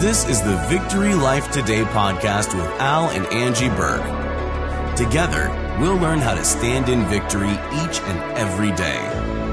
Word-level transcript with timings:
This 0.00 0.28
is 0.28 0.42
the 0.42 0.56
Victory 0.68 1.14
Life 1.14 1.50
Today 1.52 1.82
podcast 1.84 2.52
with 2.52 2.66
Al 2.80 3.10
and 3.10 3.26
Angie 3.26 3.68
Buhrke. 3.68 4.96
Together, 4.96 5.48
we'll 5.80 5.96
learn 5.96 6.18
how 6.18 6.34
to 6.34 6.44
stand 6.44 6.88
in 6.88 7.04
victory 7.06 7.52
each 7.52 8.00
and 8.00 8.36
every 8.36 8.72
day. 8.72 9.00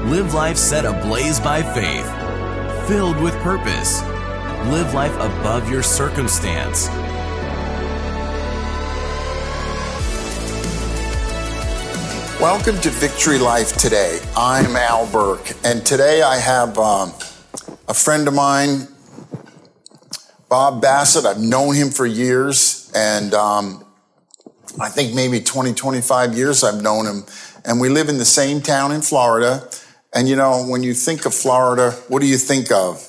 Live 0.04 0.34
life 0.34 0.56
set 0.56 0.84
ablaze 0.84 1.38
by 1.38 1.62
faith, 1.62 2.04
filled 2.88 3.18
with 3.22 3.34
purpose. 3.36 4.02
Live 4.68 4.92
life 4.94 5.14
above 5.14 5.70
your 5.70 5.82
circumstance. 5.82 6.88
Welcome 12.40 12.78
to 12.80 12.90
Victory 12.90 13.38
Life 13.38 13.76
Today. 13.76 14.18
I'm 14.36 14.74
Al 14.74 15.06
Buhrke, 15.06 15.56
and 15.64 15.86
today 15.86 16.22
I 16.22 16.36
have 16.38 16.76
um, 16.78 17.12
a 17.88 17.94
friend 17.94 18.26
of 18.26 18.34
mine, 18.34 18.88
Bob 20.52 20.82
Basset. 20.82 21.24
I've 21.24 21.40
known 21.40 21.74
him 21.74 21.88
for 21.88 22.04
years, 22.04 22.92
and 22.94 23.32
um, 23.32 23.86
I 24.78 24.90
think 24.90 25.14
maybe 25.14 25.40
20, 25.40 25.72
25 25.72 26.34
years 26.36 26.62
I've 26.62 26.82
known 26.82 27.06
him. 27.06 27.24
And 27.64 27.80
we 27.80 27.88
live 27.88 28.10
in 28.10 28.18
the 28.18 28.26
same 28.26 28.60
town 28.60 28.92
in 28.92 29.00
Florida. 29.00 29.66
And 30.12 30.28
you 30.28 30.36
know, 30.36 30.62
when 30.68 30.82
you 30.82 30.92
think 30.92 31.24
of 31.24 31.32
Florida, 31.32 31.92
what 32.08 32.20
do 32.20 32.26
you 32.26 32.36
think 32.36 32.70
of? 32.70 33.02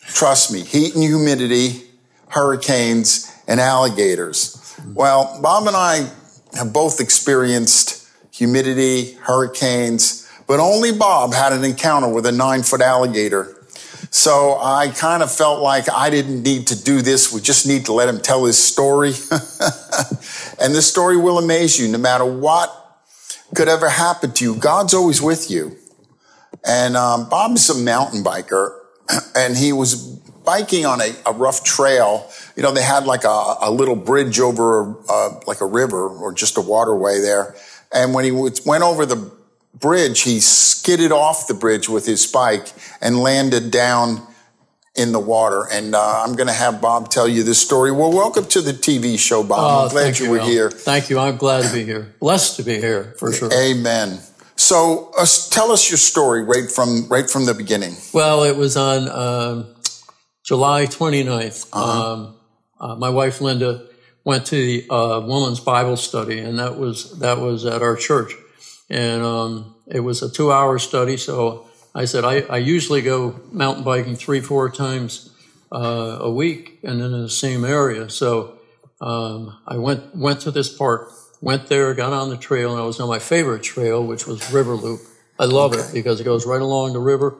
Trust 0.00 0.52
me, 0.52 0.60
heat 0.60 0.94
and 0.94 1.02
humidity, 1.02 1.84
hurricanes, 2.28 3.32
and 3.48 3.58
alligators. 3.58 4.76
Well, 4.92 5.40
Bob 5.40 5.66
and 5.66 5.74
I 5.74 6.10
have 6.58 6.74
both 6.74 7.00
experienced 7.00 8.06
humidity, 8.30 9.12
hurricanes, 9.22 10.30
but 10.46 10.60
only 10.60 10.92
Bob 10.92 11.32
had 11.32 11.54
an 11.54 11.64
encounter 11.64 12.12
with 12.12 12.26
a 12.26 12.32
nine 12.32 12.64
foot 12.64 12.82
alligator. 12.82 13.63
So 14.14 14.56
I 14.62 14.90
kind 14.90 15.24
of 15.24 15.34
felt 15.34 15.60
like 15.60 15.90
I 15.90 16.08
didn't 16.08 16.44
need 16.44 16.68
to 16.68 16.80
do 16.80 17.02
this. 17.02 17.32
We 17.32 17.40
just 17.40 17.66
need 17.66 17.86
to 17.86 17.92
let 17.92 18.08
him 18.08 18.20
tell 18.20 18.44
his 18.44 18.56
story. 18.56 19.08
and 20.60 20.72
this 20.72 20.88
story 20.88 21.16
will 21.16 21.36
amaze 21.36 21.80
you 21.80 21.88
no 21.88 21.98
matter 21.98 22.24
what 22.24 22.70
could 23.56 23.66
ever 23.66 23.88
happen 23.88 24.30
to 24.34 24.44
you. 24.44 24.54
God's 24.54 24.94
always 24.94 25.20
with 25.20 25.50
you. 25.50 25.76
And 26.64 26.96
um, 26.96 27.28
Bob's 27.28 27.68
a 27.68 27.74
mountain 27.74 28.22
biker 28.22 28.78
and 29.34 29.56
he 29.56 29.72
was 29.72 29.96
biking 29.96 30.86
on 30.86 31.00
a, 31.00 31.12
a, 31.26 31.32
rough 31.32 31.64
trail. 31.64 32.30
You 32.54 32.62
know, 32.62 32.70
they 32.70 32.84
had 32.84 33.06
like 33.06 33.24
a, 33.24 33.56
a 33.62 33.70
little 33.72 33.96
bridge 33.96 34.38
over 34.38 34.94
uh, 35.08 35.40
like 35.48 35.60
a 35.60 35.66
river 35.66 36.08
or 36.08 36.32
just 36.32 36.56
a 36.56 36.60
waterway 36.60 37.20
there. 37.20 37.56
And 37.92 38.14
when 38.14 38.24
he 38.24 38.30
went 38.30 38.84
over 38.84 39.06
the 39.06 39.33
bridge, 39.78 40.22
he 40.22 40.40
skidded 40.40 41.12
off 41.12 41.46
the 41.46 41.54
bridge 41.54 41.88
with 41.88 42.06
his 42.06 42.26
bike 42.26 42.72
and 43.00 43.18
landed 43.18 43.70
down 43.70 44.26
in 44.94 45.12
the 45.12 45.20
water. 45.20 45.66
And 45.70 45.94
uh, 45.94 46.22
I'm 46.24 46.34
going 46.34 46.46
to 46.46 46.52
have 46.52 46.80
Bob 46.80 47.08
tell 47.08 47.28
you 47.28 47.42
this 47.42 47.60
story. 47.60 47.90
Well, 47.92 48.12
welcome 48.12 48.46
to 48.46 48.60
the 48.60 48.72
TV 48.72 49.18
show, 49.18 49.42
Bob. 49.42 49.58
Oh, 49.58 49.84
I'm 49.84 49.90
glad 49.90 50.18
you, 50.18 50.26
you 50.26 50.30
were 50.32 50.38
Al. 50.38 50.46
here. 50.46 50.70
Thank 50.70 51.10
you. 51.10 51.18
I'm 51.18 51.36
glad 51.36 51.64
to 51.64 51.72
be 51.72 51.84
here. 51.84 52.14
Blessed 52.20 52.56
to 52.56 52.62
be 52.62 52.76
here 52.76 53.14
for 53.18 53.32
sure. 53.32 53.52
Amen. 53.52 54.20
So, 54.56 55.10
uh, 55.18 55.26
tell 55.50 55.72
us 55.72 55.90
your 55.90 55.98
story 55.98 56.44
right 56.44 56.70
from 56.70 57.08
right 57.08 57.28
from 57.28 57.44
the 57.44 57.54
beginning. 57.54 57.96
Well, 58.12 58.44
it 58.44 58.56
was 58.56 58.76
on 58.76 59.08
um, 59.08 59.74
July 60.44 60.86
29th. 60.86 61.68
Uh-huh. 61.72 62.12
Um, 62.12 62.36
uh, 62.78 62.94
my 62.94 63.10
wife 63.10 63.40
Linda 63.40 63.86
went 64.24 64.46
to 64.46 64.56
the 64.56 64.88
uh, 64.90 65.20
woman's 65.20 65.60
Bible 65.60 65.96
study, 65.96 66.38
and 66.38 66.58
that 66.58 66.78
was 66.78 67.18
that 67.18 67.38
was 67.38 67.66
at 67.66 67.82
our 67.82 67.96
church, 67.96 68.32
and 68.90 69.22
um, 69.22 69.74
it 69.86 70.00
was 70.00 70.22
a 70.22 70.30
two-hour 70.30 70.78
study. 70.78 71.16
So 71.16 71.66
I 71.94 72.04
said 72.04 72.24
I, 72.24 72.40
I 72.42 72.58
usually 72.58 73.02
go 73.02 73.40
mountain 73.52 73.84
biking 73.84 74.16
three, 74.16 74.40
four 74.40 74.70
times 74.70 75.30
uh, 75.72 76.18
a 76.20 76.30
week, 76.30 76.78
and 76.82 77.00
then 77.00 77.12
in 77.12 77.22
the 77.22 77.30
same 77.30 77.64
area. 77.64 78.08
So 78.10 78.58
um, 79.00 79.56
I 79.66 79.76
went 79.78 80.14
went 80.14 80.40
to 80.40 80.50
this 80.50 80.74
park, 80.74 81.10
went 81.40 81.68
there, 81.68 81.94
got 81.94 82.12
on 82.12 82.30
the 82.30 82.36
trail, 82.36 82.72
and 82.72 82.80
I 82.80 82.84
was 82.84 83.00
on 83.00 83.08
my 83.08 83.18
favorite 83.18 83.62
trail, 83.62 84.04
which 84.04 84.26
was 84.26 84.52
River 84.52 84.74
Loop. 84.74 85.00
I 85.38 85.46
love 85.46 85.74
it 85.74 85.90
because 85.92 86.20
it 86.20 86.24
goes 86.24 86.46
right 86.46 86.62
along 86.62 86.92
the 86.92 87.00
river 87.00 87.36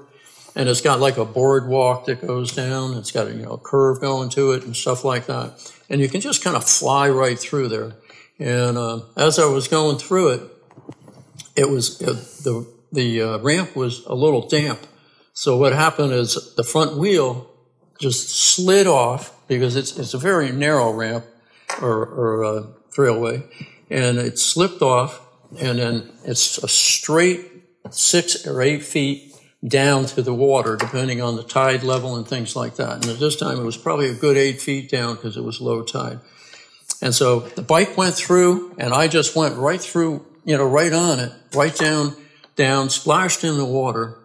and 0.57 0.69
it's 0.69 0.81
got 0.81 1.01
like 1.01 1.17
a 1.17 1.25
boardwalk 1.25 2.07
that 2.07 2.21
goes 2.21 2.53
down. 2.53 2.97
It's 2.97 3.11
got 3.11 3.27
a 3.27 3.33
you 3.33 3.43
know 3.43 3.53
a 3.53 3.59
curve 3.59 4.01
going 4.01 4.31
to 4.31 4.53
it 4.53 4.65
and 4.65 4.77
stuff 4.77 5.05
like 5.05 5.27
that. 5.27 5.73
And 5.91 6.01
you 6.01 6.09
can 6.09 6.21
just 6.21 6.43
kind 6.43 6.57
of 6.57 6.65
fly 6.65 7.09
right 7.09 7.39
through 7.39 7.69
there. 7.69 7.93
And 8.39 8.77
uh, 8.77 9.01
as 9.17 9.39
I 9.39 9.47
was 9.47 9.69
going 9.69 9.99
through 9.99 10.29
it, 10.31 10.54
it 11.57 11.71
was 11.71 12.01
it, 12.01 12.15
the 12.45 12.67
the 12.93 13.23
uh, 13.23 13.39
ramp 13.39 13.75
was 13.75 14.05
a 14.07 14.15
little 14.15 14.47
damp. 14.49 14.81
So 15.33 15.57
what 15.57 15.73
happened 15.73 16.13
is 16.13 16.55
the 16.55 16.65
front 16.65 16.97
wheel 16.97 17.51
just 18.01 18.29
slid 18.31 18.87
off 18.87 19.33
because 19.49 19.77
it's 19.77 19.99
it's 19.99 20.15
a 20.15 20.19
very 20.19 20.53
narrow 20.53 20.93
ramp 20.93 21.25
or, 21.81 22.05
or 22.05 22.45
uh, 22.45 22.63
trailway, 22.97 23.43
and 23.91 24.19
it 24.19 24.39
slipped 24.39 24.83
off, 24.83 25.21
and 25.59 25.79
then 25.79 26.13
it's 26.25 26.59
a 26.59 26.69
straight 26.69 27.51
six 27.91 28.47
or 28.47 28.63
eight 28.63 28.83
feet 28.83 29.35
down 29.67 30.05
to 30.05 30.23
the 30.23 30.35
water, 30.35 30.77
depending 30.77 31.23
on 31.23 31.37
the 31.37 31.43
tide 31.43 31.83
level 31.83 32.17
and 32.17 32.29
things 32.29 32.55
like 32.55 32.77
that. 32.77 32.93
And 32.97 33.07
at 33.07 33.19
this 33.19 33.37
time, 33.37 33.59
it 33.59 33.65
was 33.65 33.77
probably 33.77 34.11
a 34.11 34.15
good 34.15 34.37
eight 34.37 34.61
feet 34.61 34.91
down 34.91 35.15
because 35.15 35.37
it 35.37 35.43
was 35.43 35.61
low 35.61 35.83
tide. 35.83 36.21
And 37.01 37.15
so 37.15 37.41
the 37.41 37.63
bike 37.63 37.97
went 37.97 38.15
through, 38.15 38.75
and 38.79 38.93
I 38.93 39.09
just 39.09 39.35
went 39.35 39.57
right 39.57 39.81
through, 39.81 40.25
you 40.45 40.57
know, 40.57 40.67
right 40.67 40.93
on 40.93 41.19
it, 41.21 41.33
right 41.55 41.75
down, 41.75 42.15
down, 42.57 42.91
splashed 42.91 43.45
in 43.45 43.57
the 43.57 43.65
water. 43.65 44.19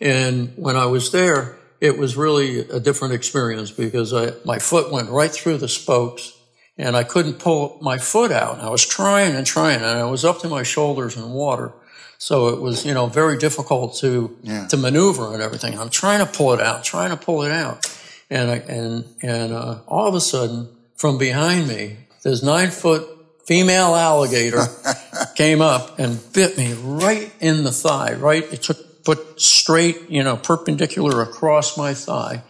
And 0.00 0.52
when 0.56 0.76
I 0.76 0.86
was 0.86 1.12
there, 1.12 1.56
it 1.80 1.98
was 1.98 2.16
really 2.16 2.60
a 2.60 2.80
different 2.80 3.14
experience 3.14 3.70
because 3.70 4.12
I, 4.14 4.32
my 4.44 4.58
foot 4.58 4.90
went 4.92 5.10
right 5.10 5.30
through 5.30 5.58
the 5.58 5.68
spokes 5.68 6.32
and 6.76 6.96
I 6.96 7.04
couldn't 7.04 7.38
pull 7.38 7.78
my 7.82 7.98
foot 7.98 8.32
out. 8.32 8.58
I 8.60 8.68
was 8.70 8.84
trying 8.86 9.34
and 9.36 9.46
trying, 9.46 9.76
and 9.76 9.86
I 9.86 10.04
was 10.04 10.24
up 10.24 10.40
to 10.40 10.48
my 10.48 10.62
shoulders 10.64 11.16
in 11.16 11.30
water. 11.30 11.72
So 12.18 12.48
it 12.48 12.60
was, 12.60 12.84
you 12.86 12.94
know, 12.94 13.06
very 13.06 13.36
difficult 13.38 13.96
to 13.98 14.36
Yeah. 14.42 14.66
to 14.68 14.76
maneuver 14.76 15.32
and 15.34 15.42
everything. 15.42 15.78
I'm 15.78 15.90
trying 15.90 16.20
to 16.20 16.26
pull 16.26 16.52
it 16.54 16.60
out, 16.60 16.82
trying 16.82 17.10
to 17.10 17.16
pull 17.16 17.42
it 17.42 17.52
out, 17.52 17.86
and 18.30 18.50
I, 18.50 18.56
and 18.56 19.04
and 19.22 19.52
uh, 19.52 19.78
all 19.86 20.08
of 20.08 20.14
a 20.14 20.20
sudden, 20.20 20.68
from 20.96 21.18
behind 21.18 21.68
me, 21.68 21.96
this 22.22 22.42
nine 22.42 22.70
foot 22.70 23.06
female 23.46 23.94
alligator 23.94 24.64
came 25.36 25.60
up 25.60 25.98
and 25.98 26.18
bit 26.32 26.56
me 26.56 26.74
right 26.74 27.32
in 27.40 27.64
the 27.64 27.72
thigh. 27.72 28.14
Right, 28.14 28.44
it 28.52 28.62
took 28.62 29.04
put 29.04 29.40
straight, 29.40 30.08
you 30.10 30.22
know, 30.22 30.36
perpendicular 30.36 31.22
across 31.22 31.76
my 31.76 31.94
thigh, 31.94 32.42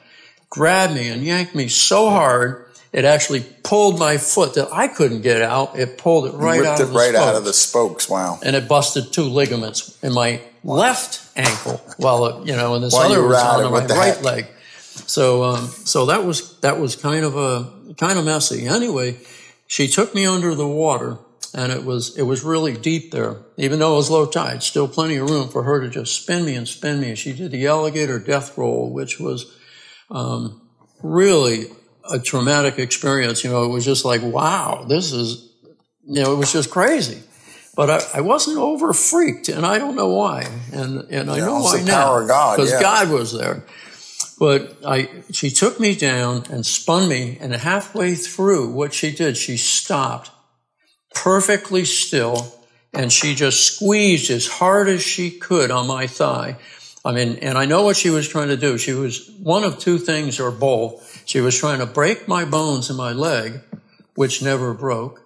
grabbed 0.50 0.94
me 0.94 1.08
and 1.08 1.22
yanked 1.22 1.54
me 1.54 1.68
so 1.68 2.10
hard. 2.10 2.66
It 2.92 3.04
actually 3.04 3.44
pulled 3.64 3.98
my 3.98 4.18
foot 4.18 4.54
that 4.54 4.68
I 4.72 4.86
couldn't 4.86 5.22
get 5.22 5.42
out. 5.42 5.76
It 5.76 5.98
pulled 5.98 6.26
it 6.26 6.34
right 6.34 6.64
out 6.64 6.78
it 6.78 6.84
of 6.84 6.90
the 6.90 6.94
right 6.94 7.14
out 7.14 7.34
spokes 7.34 7.38
of 7.38 7.44
the 7.44 7.52
spokes. 7.52 8.08
Wow. 8.08 8.38
and 8.44 8.54
it 8.54 8.68
busted 8.68 9.12
two 9.12 9.24
ligaments 9.24 9.98
in 10.04 10.12
my 10.14 10.40
left 10.62 11.28
ankle 11.36 11.78
while 11.96 12.26
it, 12.26 12.46
you 12.46 12.54
know, 12.54 12.74
and 12.76 12.84
this 12.84 12.92
While 12.94 13.10
other 13.10 13.26
was 13.26 13.36
on 13.36 13.72
my 13.72 13.80
the 13.80 13.94
right 13.94 14.14
heck? 14.14 14.22
leg. 14.22 14.46
So, 15.06 15.42
um, 15.42 15.66
so 15.66 16.06
that 16.06 16.24
was 16.24 16.56
that 16.60 16.78
was 16.78 16.94
kind 16.94 17.24
of 17.24 17.36
a 17.36 17.68
kind 17.96 18.16
of 18.16 18.24
messy. 18.24 18.66
Anyway, 18.68 19.18
she 19.66 19.88
took 19.88 20.14
me 20.14 20.24
under 20.24 20.54
the 20.54 20.68
water, 20.68 21.18
and 21.54 21.72
it 21.72 21.84
was 21.84 22.16
it 22.18 22.22
was 22.22 22.42
really 22.42 22.74
deep 22.76 23.12
there. 23.12 23.36
Even 23.56 23.78
though 23.78 23.94
it 23.94 23.96
was 23.96 24.10
low 24.10 24.26
tide, 24.26 24.62
still 24.62 24.88
plenty 24.88 25.16
of 25.16 25.30
room 25.30 25.48
for 25.48 25.62
her 25.62 25.80
to 25.80 25.88
just 25.88 26.20
spin 26.22 26.44
me 26.44 26.54
and 26.56 26.66
spin 26.68 27.00
me. 27.00 27.14
She 27.14 27.32
did 27.32 27.50
the 27.52 27.66
alligator 27.66 28.18
death 28.18 28.58
roll, 28.58 28.92
which 28.92 29.20
was 29.20 29.56
um, 30.10 30.60
really 31.02 31.66
a 32.10 32.18
traumatic 32.18 32.78
experience. 32.78 33.44
You 33.44 33.50
know, 33.50 33.64
it 33.64 33.68
was 33.68 33.84
just 33.84 34.04
like, 34.04 34.22
wow, 34.22 34.84
this 34.88 35.12
is, 35.12 35.50
you 36.06 36.22
know, 36.22 36.32
it 36.32 36.36
was 36.36 36.52
just 36.52 36.70
crazy. 36.70 37.22
But 37.76 37.90
I, 37.90 38.18
I 38.18 38.20
wasn't 38.20 38.58
over 38.58 38.92
freaked, 38.92 39.48
and 39.48 39.64
I 39.66 39.78
don't 39.78 39.96
know 39.96 40.08
why. 40.08 40.46
And 40.72 41.06
and 41.10 41.30
I 41.30 41.38
Yeah, 41.38 41.46
know 41.46 41.60
why 41.62 41.82
now 41.82 42.24
God, 42.26 42.56
because 42.56 42.72
yeah. 42.72 42.80
God 42.80 43.10
was 43.10 43.32
there. 43.32 43.64
But 44.38 44.76
I, 44.84 45.08
she 45.30 45.50
took 45.50 45.78
me 45.78 45.94
down 45.94 46.44
and 46.50 46.66
spun 46.66 47.08
me, 47.08 47.38
and 47.40 47.54
halfway 47.54 48.16
through 48.16 48.72
what 48.72 48.92
she 48.92 49.12
did, 49.12 49.36
she 49.36 49.56
stopped 49.56 50.30
perfectly 51.14 51.84
still, 51.84 52.54
and 52.92 53.12
she 53.12 53.34
just 53.34 53.74
squeezed 53.74 54.30
as 54.30 54.46
hard 54.46 54.88
as 54.88 55.02
she 55.02 55.30
could 55.30 55.70
on 55.70 55.86
my 55.86 56.06
thigh. 56.06 56.56
I 57.04 57.12
mean, 57.12 57.38
and 57.42 57.58
I 57.58 57.66
know 57.66 57.82
what 57.82 57.96
she 57.96 58.10
was 58.10 58.28
trying 58.28 58.48
to 58.48 58.56
do. 58.56 58.78
She 58.78 58.92
was 58.92 59.30
one 59.38 59.64
of 59.64 59.78
two 59.78 59.98
things 59.98 60.40
or 60.40 60.50
both. 60.50 61.22
She 61.26 61.40
was 61.40 61.58
trying 61.58 61.80
to 61.80 61.86
break 61.86 62.26
my 62.26 62.44
bones 62.44 62.88
in 62.88 62.96
my 62.96 63.12
leg, 63.12 63.60
which 64.14 64.42
never 64.42 64.72
broke. 64.72 65.20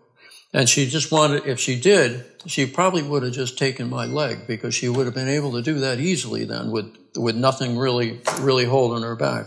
And 0.53 0.69
she 0.69 0.89
just 0.89 1.13
wanted, 1.13 1.47
if 1.47 1.61
she 1.61 1.79
did, 1.79 2.25
she 2.47 2.67
probably 2.67 3.03
would 3.03 3.23
have 3.23 3.33
just 3.33 3.59
taken 3.59 3.91
my 3.91 4.07
leg 4.07 4.47
because 4.47 4.75
she 4.75 4.89
would 4.89 5.07
have 5.07 5.15
been 5.15 5.29
able 5.29 5.53
to 5.53 5.63
do 5.63 5.81
that 5.81 6.01
easily 6.01 6.45
then 6.47 6.71
with, 6.71 6.97
with 7.17 7.37
nothing 7.37 7.77
really, 7.77 8.21
really 8.41 8.65
holding 8.65 9.03
her 9.03 9.15
back. 9.15 9.47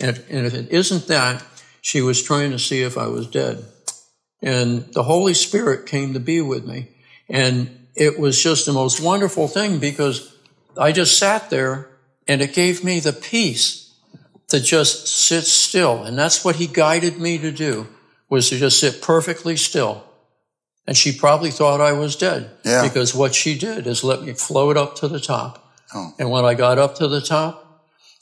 And 0.00 0.10
if, 0.10 0.30
and 0.30 0.46
if 0.46 0.54
it 0.54 0.70
isn't 0.70 1.08
that, 1.08 1.44
she 1.82 2.00
was 2.00 2.22
trying 2.22 2.50
to 2.52 2.58
see 2.58 2.82
if 2.82 2.96
I 2.96 3.06
was 3.06 3.26
dead. 3.26 3.64
And 4.42 4.86
the 4.92 5.02
Holy 5.02 5.34
Spirit 5.34 5.86
came 5.86 6.14
to 6.14 6.20
be 6.20 6.40
with 6.40 6.66
me. 6.66 6.88
And 7.28 7.88
it 7.94 8.18
was 8.18 8.42
just 8.42 8.66
the 8.66 8.72
most 8.72 9.00
wonderful 9.00 9.48
thing 9.48 9.78
because 9.78 10.34
I 10.76 10.92
just 10.92 11.18
sat 11.18 11.50
there 11.50 11.90
and 12.26 12.40
it 12.40 12.54
gave 12.54 12.82
me 12.82 13.00
the 13.00 13.12
peace 13.12 13.94
to 14.48 14.60
just 14.60 15.06
sit 15.08 15.44
still. 15.44 16.02
And 16.04 16.18
that's 16.18 16.44
what 16.44 16.56
he 16.56 16.66
guided 16.66 17.18
me 17.18 17.38
to 17.38 17.50
do 17.52 17.86
was 18.28 18.48
to 18.50 18.58
just 18.58 18.78
sit 18.80 19.02
perfectly 19.02 19.56
still. 19.56 20.04
And 20.86 20.96
she 20.96 21.12
probably 21.12 21.50
thought 21.50 21.80
I 21.80 21.92
was 21.92 22.16
dead 22.16 22.50
Yeah. 22.64 22.82
because 22.82 23.14
what 23.14 23.34
she 23.34 23.58
did 23.58 23.86
is 23.86 24.02
let 24.02 24.22
me 24.22 24.32
float 24.32 24.76
up 24.76 24.96
to 24.96 25.08
the 25.08 25.20
top. 25.20 25.72
Oh. 25.94 26.14
And 26.18 26.30
when 26.30 26.44
I 26.44 26.54
got 26.54 26.78
up 26.78 26.96
to 26.96 27.08
the 27.08 27.20
top, 27.20 27.59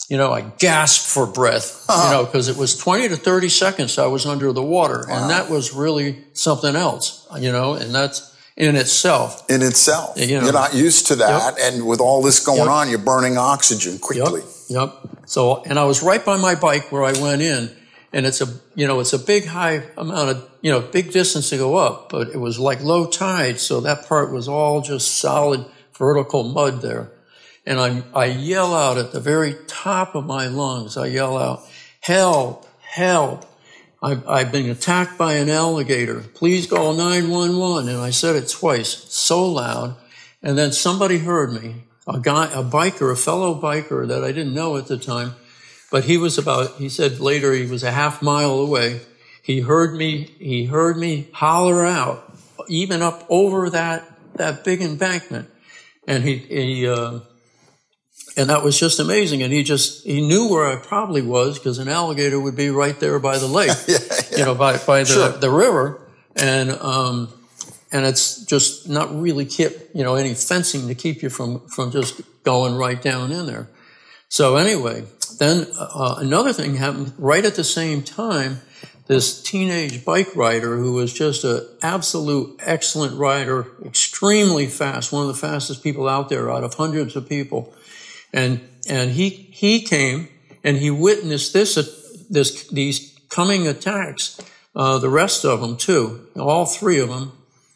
you 0.08 0.16
know, 0.16 0.32
I 0.32 0.40
gasped 0.40 1.06
for 1.06 1.26
breath, 1.26 1.84
you 1.90 2.10
know, 2.10 2.24
because 2.24 2.48
it 2.48 2.56
was 2.56 2.76
20 2.76 3.08
to 3.10 3.16
30 3.16 3.48
seconds 3.50 3.98
I 3.98 4.06
was 4.06 4.26
under 4.26 4.52
the 4.52 4.62
water. 4.62 5.04
And 5.08 5.30
that 5.30 5.50
was 5.50 5.74
really 5.74 6.24
something 6.32 6.74
else, 6.74 7.26
you 7.38 7.52
know, 7.52 7.74
and 7.74 7.94
that's 7.94 8.34
in 8.56 8.74
itself. 8.74 9.48
In 9.50 9.62
itself. 9.62 10.18
you 10.18 10.38
know. 10.38 10.44
You're 10.44 10.52
not 10.52 10.74
used 10.74 11.08
to 11.08 11.16
that. 11.16 11.58
And 11.60 11.86
with 11.86 12.00
all 12.00 12.22
this 12.22 12.40
going 12.44 12.58
Yep. 12.58 12.68
on, 12.68 12.88
you're 12.90 12.98
burning 12.98 13.36
oxygen 13.38 13.98
quickly. 13.98 14.42
Yep. 14.68 14.92
So, 15.26 15.62
and 15.62 15.78
I 15.78 15.84
was 15.84 16.02
right 16.02 16.24
by 16.24 16.36
my 16.36 16.54
bike 16.54 16.90
where 16.90 17.04
I 17.04 17.12
went 17.12 17.42
in, 17.42 17.70
and 18.12 18.24
it's 18.26 18.40
a, 18.40 18.46
you 18.74 18.86
know, 18.88 19.00
it's 19.00 19.12
a 19.12 19.18
big 19.18 19.46
high 19.46 19.82
amount 19.96 20.30
of, 20.30 20.50
you 20.62 20.72
know, 20.72 20.80
big 20.80 21.12
distance 21.12 21.50
to 21.50 21.58
go 21.58 21.76
up, 21.76 22.08
but 22.08 22.28
it 22.28 22.38
was 22.38 22.58
like 22.58 22.82
low 22.82 23.06
tide, 23.06 23.60
so 23.60 23.80
that 23.82 24.06
part 24.08 24.32
was 24.32 24.48
all 24.48 24.80
just 24.80 25.18
solid 25.18 25.64
vertical 25.96 26.42
mud 26.44 26.80
there. 26.80 27.10
And 27.68 27.78
I, 27.78 28.02
I 28.18 28.24
yell 28.24 28.74
out 28.74 28.96
at 28.96 29.12
the 29.12 29.20
very 29.20 29.54
top 29.66 30.14
of 30.14 30.24
my 30.24 30.46
lungs, 30.46 30.96
I 30.96 31.08
yell 31.08 31.36
out, 31.36 31.60
help, 32.00 32.66
help. 32.80 33.44
I've, 34.02 34.26
I've 34.26 34.50
been 34.50 34.70
attacked 34.70 35.18
by 35.18 35.34
an 35.34 35.50
alligator. 35.50 36.20
Please 36.20 36.66
call 36.66 36.94
911. 36.94 37.90
And 37.90 37.98
I 37.98 38.08
said 38.08 38.36
it 38.36 38.48
twice, 38.48 38.88
so 39.12 39.44
loud. 39.44 39.96
And 40.42 40.56
then 40.56 40.72
somebody 40.72 41.18
heard 41.18 41.52
me, 41.52 41.82
a 42.06 42.18
guy, 42.18 42.46
a 42.46 42.64
biker, 42.64 43.12
a 43.12 43.16
fellow 43.16 43.60
biker 43.60 44.08
that 44.08 44.24
I 44.24 44.32
didn't 44.32 44.54
know 44.54 44.78
at 44.78 44.86
the 44.86 44.96
time, 44.96 45.34
but 45.90 46.04
he 46.04 46.16
was 46.16 46.38
about, 46.38 46.76
he 46.76 46.88
said 46.88 47.20
later 47.20 47.52
he 47.52 47.66
was 47.66 47.82
a 47.82 47.90
half 47.90 48.22
mile 48.22 48.60
away. 48.60 49.02
He 49.42 49.60
heard 49.60 49.94
me, 49.94 50.34
he 50.38 50.64
heard 50.64 50.96
me 50.96 51.28
holler 51.34 51.84
out, 51.84 52.34
even 52.66 53.02
up 53.02 53.26
over 53.28 53.68
that, 53.68 54.08
that 54.36 54.64
big 54.64 54.80
embankment. 54.80 55.50
And 56.06 56.24
he, 56.24 56.38
he, 56.38 56.88
uh, 56.88 57.18
and 58.38 58.50
that 58.50 58.62
was 58.62 58.78
just 58.78 59.00
amazing. 59.00 59.42
And 59.42 59.52
he 59.52 59.64
just, 59.64 60.06
he 60.06 60.20
knew 60.20 60.48
where 60.48 60.64
I 60.64 60.76
probably 60.76 61.22
was 61.22 61.58
because 61.58 61.78
an 61.78 61.88
alligator 61.88 62.38
would 62.38 62.54
be 62.54 62.70
right 62.70 62.98
there 63.00 63.18
by 63.18 63.36
the 63.36 63.48
lake, 63.48 63.72
you 64.38 64.44
know, 64.44 64.54
by, 64.54 64.78
by 64.78 65.00
the, 65.00 65.06
Sure. 65.06 65.28
the 65.32 65.50
river. 65.50 66.00
And, 66.36 66.70
um, 66.70 67.32
and 67.90 68.06
it's 68.06 68.44
just 68.44 68.88
not 68.88 69.20
really 69.20 69.44
keep, 69.44 69.72
you 69.92 70.04
know, 70.04 70.14
any 70.14 70.34
fencing 70.34 70.86
to 70.86 70.94
keep 70.94 71.20
you 71.20 71.30
from, 71.30 71.66
from 71.66 71.90
just 71.90 72.20
going 72.44 72.76
right 72.76 73.02
down 73.02 73.32
in 73.32 73.46
there. 73.46 73.68
So 74.28 74.56
anyway, 74.56 75.04
then 75.40 75.66
uh, 75.76 76.16
another 76.18 76.52
thing 76.52 76.76
happened 76.76 77.14
right 77.18 77.44
at 77.44 77.56
the 77.56 77.64
same 77.64 78.02
time. 78.02 78.60
This 79.08 79.42
teenage 79.42 80.04
bike 80.04 80.36
rider 80.36 80.76
who 80.76 80.92
was 80.92 81.12
just 81.12 81.42
an 81.42 81.66
absolute 81.82 82.60
excellent 82.60 83.18
rider, 83.18 83.66
extremely 83.84 84.66
fast, 84.66 85.10
one 85.10 85.22
of 85.22 85.28
the 85.28 85.34
fastest 85.34 85.82
people 85.82 86.08
out 86.08 86.28
there 86.28 86.52
out 86.52 86.62
of 86.62 86.74
hundreds 86.74 87.16
of 87.16 87.28
people. 87.28 87.74
And, 88.32 88.60
and 88.88 89.10
he, 89.12 89.28
he 89.30 89.80
came 89.82 90.28
and 90.64 90.76
he 90.76 90.90
witnessed 90.90 91.52
this, 91.52 91.74
this, 92.28 92.68
these 92.68 93.16
coming 93.28 93.66
attacks, 93.66 94.40
uh, 94.76 94.98
the 94.98 95.08
rest 95.08 95.44
of 95.44 95.60
them 95.60 95.76
too, 95.76 96.26
all 96.36 96.66
three 96.66 96.98
of 97.00 97.08
them. 97.08 97.32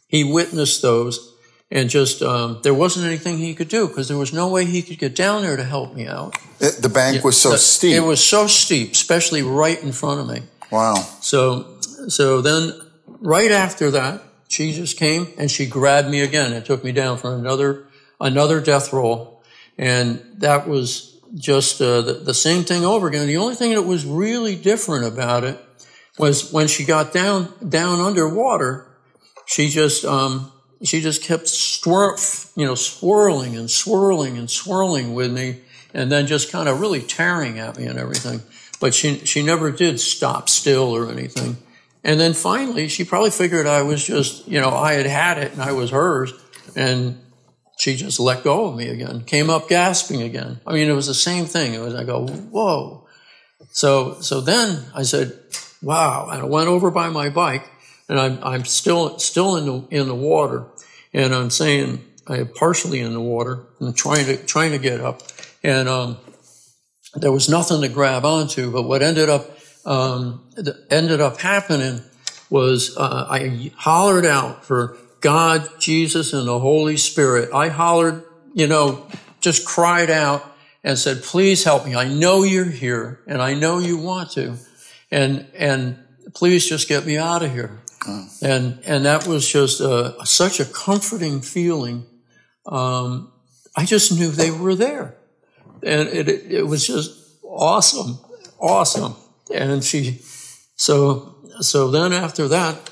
He 0.09 0.25
witnessed 0.25 0.83
those 0.83 1.35
and 1.71 1.89
just, 1.89 2.21
um, 2.23 2.61
there 2.63 2.75
wasn't 2.75 3.07
anything 3.07 3.39
he 3.39 3.55
could 3.55 3.69
do 3.69 3.89
because 3.89 4.07
there 4.09 4.19
was 4.19 4.33
no 4.33 4.49
way 4.49 4.67
he 4.67 4.83
could 4.83 4.99
get 4.99 5.17
down 5.17 5.43
there 5.43 5.57
to 5.57 5.65
help 5.65 5.95
me 5.95 6.07
out. 6.07 6.37
It- 6.61 6.83
the 6.83 6.91
bank 6.91 7.25
was 7.25 7.41
so 7.41 7.53
The- 7.53 7.59
steep. 7.59 7.95
It 7.95 8.01
was 8.01 8.23
so 8.25 8.47
steep, 8.47 8.93
especially 8.93 9.43
right 9.43 9.83
in 9.83 9.93
front 9.93 10.21
of 10.21 10.29
me. 10.29 10.43
wow. 10.71 10.95
So, 11.23 11.67
so 12.09 12.43
then 12.43 12.75
right 13.21 13.51
after 13.51 13.91
that, 13.93 14.23
Jesus 14.49 14.93
came 14.93 15.29
and 15.39 15.51
she 15.51 15.65
grabbed 15.65 16.09
me 16.11 16.21
again 16.21 16.53
and 16.53 16.63
took 16.65 16.85
me 16.85 16.93
down 16.93 17.17
for 17.17 17.35
another, 17.35 17.85
another 18.21 18.61
death 18.61 18.93
roll. 18.93 19.32
And 19.79 20.23
that 20.39 20.69
was 20.69 21.19
just 21.35 21.81
uh, 21.81 22.03
the, 22.03 22.13
the 22.15 22.35
same 22.35 22.65
thing 22.65 22.85
over 22.85 23.09
again. 23.09 23.27
The 23.27 23.39
only 23.39 23.55
thing 23.55 23.75
that 23.75 23.83
was 23.83 24.05
really 24.05 24.57
different 24.57 25.07
about 25.07 25.45
it 25.45 25.59
was 26.19 26.53
when 26.53 26.69
she 26.69 26.85
got 26.85 27.13
down, 27.13 27.53
down 27.67 28.01
underwater, 28.01 28.87
she 29.47 29.69
just, 29.69 30.05
um, 30.05 30.53
she 30.83 31.01
just 31.01 31.23
kept 31.23 31.45
swir- 31.45 32.51
you 32.57 32.67
know, 32.67 32.75
swirling 32.75 33.57
and 33.57 33.71
swirling 33.71 34.37
and 34.37 34.51
swirling 34.51 35.15
with 35.15 35.33
me 35.33 35.61
and 35.95 36.11
then 36.11 36.27
just 36.27 36.51
kind 36.51 36.69
of 36.69 36.81
really 36.81 37.01
tearing 37.01 37.59
at 37.59 37.79
me 37.79 37.87
and 37.87 37.99
everything. 37.99 38.43
But 38.81 38.95
she, 38.95 39.19
she 39.25 39.43
never 39.43 39.71
did 39.71 40.01
stop 40.01 40.49
still 40.49 40.95
or 40.95 41.11
anything. 41.11 41.57
And 42.05 42.19
then 42.19 42.35
finally, 42.35 42.89
she 42.89 43.05
probably 43.05 43.31
figured 43.31 43.67
I 43.67 43.83
was 43.83 44.05
just, 44.05 44.49
you 44.49 44.61
know, 44.61 44.71
I 44.71 44.95
had 44.95 45.07
had 45.07 45.39
it 45.39 45.53
and 45.53 45.63
I 45.63 45.73
was 45.73 45.91
hers. 45.91 46.33
And 46.75 47.22
she 47.83 47.97
just 47.97 48.21
let 48.21 48.45
go 48.45 48.67
of 48.67 48.77
me 48.77 48.87
again, 48.87 49.23
came 49.23 49.51
up 49.51 49.69
gasping 49.69 50.23
again. 50.23 50.61
I 50.65 50.73
mean, 50.73 50.89
it 50.89 50.93
was 50.93 51.09
the 51.09 51.15
same 51.15 51.47
thing. 51.47 51.75
It 51.75 51.81
was, 51.81 51.97
I 51.97 52.05
go, 52.05 52.29
whoa. 52.29 53.09
So, 53.73 54.21
so 54.21 54.41
then 54.41 54.85
I 54.95 55.03
said, 55.03 55.37
wow. 55.83 56.29
And 56.31 56.43
I 56.43 56.45
went 56.45 56.69
over 56.69 56.93
by 56.93 57.09
my 57.09 57.29
bike 57.29 57.69
and 58.09 58.21
I'm, 58.21 58.39
I'm 58.45 58.65
still, 58.67 59.19
still 59.19 59.57
in 59.57 59.67
the, 59.67 59.89
in 59.91 60.07
the 60.07 60.15
water. 60.15 60.67
And 61.13 61.35
I'm 61.35 61.51
saying, 61.51 62.05
I 62.29 62.37
am 62.37 62.53
partially 62.55 63.01
in 63.01 63.15
the 63.15 63.21
water 63.21 63.67
and 63.81 63.97
trying 63.97 64.27
to, 64.27 64.37
trying 64.37 64.71
to 64.71 64.79
get 64.79 65.01
up. 65.01 65.23
And, 65.65 65.89
um, 65.89 66.19
there 67.15 67.33
was 67.33 67.49
nothing 67.49 67.81
to 67.81 67.89
grab 67.89 68.25
onto, 68.25 68.71
but 68.71 68.83
what 68.83 69.03
ended 69.03 69.29
up, 69.29 69.59
um, 69.85 70.49
ended 70.89 71.21
up 71.21 71.41
happening 71.41 72.01
was, 72.49 72.97
uh, 72.97 73.27
I 73.29 73.73
hollered 73.75 74.25
out 74.25 74.65
for 74.65 74.97
God, 75.23 75.69
Jesus, 75.81 76.35
and 76.35 76.47
the 76.47 76.59
Holy 76.59 76.99
Spirit. 76.99 77.55
I 77.55 77.69
hollered, 77.69 78.25
you 78.53 78.67
know, 78.67 79.07
just 79.41 79.65
cried 79.65 80.11
out 80.11 80.45
and 80.85 80.99
said, 80.99 81.23
please 81.23 81.65
help 81.65 81.87
me. 81.87 81.95
I 81.95 82.09
know 82.09 82.43
you're 82.43 82.65
here 82.65 83.21
and 83.27 83.41
I 83.41 83.55
know 83.55 83.79
you 83.79 83.97
want 83.97 84.33
to. 84.33 84.57
And, 85.11 85.47
and 85.57 85.99
please 86.35 86.69
just 86.69 86.89
get 86.89 87.07
me 87.07 87.17
out 87.17 87.43
of 87.43 87.53
here. 87.53 87.81
And, 88.43 88.81
and 88.85 89.05
that 89.07 89.29
was 89.29 89.51
just 89.51 89.81
uh 89.81 90.25
such 90.25 90.59
a 90.59 90.65
comforting 90.65 91.41
feeling. 91.41 92.05
Um, 92.67 93.33
I 93.77 93.85
just 93.85 94.19
knew 94.19 94.33
they 94.33 94.51
were 94.51 94.75
there 94.75 95.15
and 95.83 96.09
it, 96.09 96.29
it, 96.29 96.53
it 96.53 96.63
was 96.63 96.87
just 96.87 97.17
awesome, 97.45 98.19
awesome. 98.59 99.15
And 99.53 99.85
she, 99.85 100.21
so, 100.77 101.37
so 101.61 101.91
then 101.91 102.13
after 102.13 102.49
that, 102.49 102.91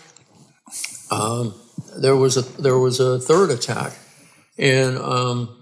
um, 1.11 1.55
there 1.97 2.17
was 2.17 2.37
a, 2.37 2.43
there 2.61 2.79
was 2.79 3.01
a 3.01 3.19
third 3.19 3.51
attack 3.51 3.93
and, 4.59 4.99
um, 4.99 5.57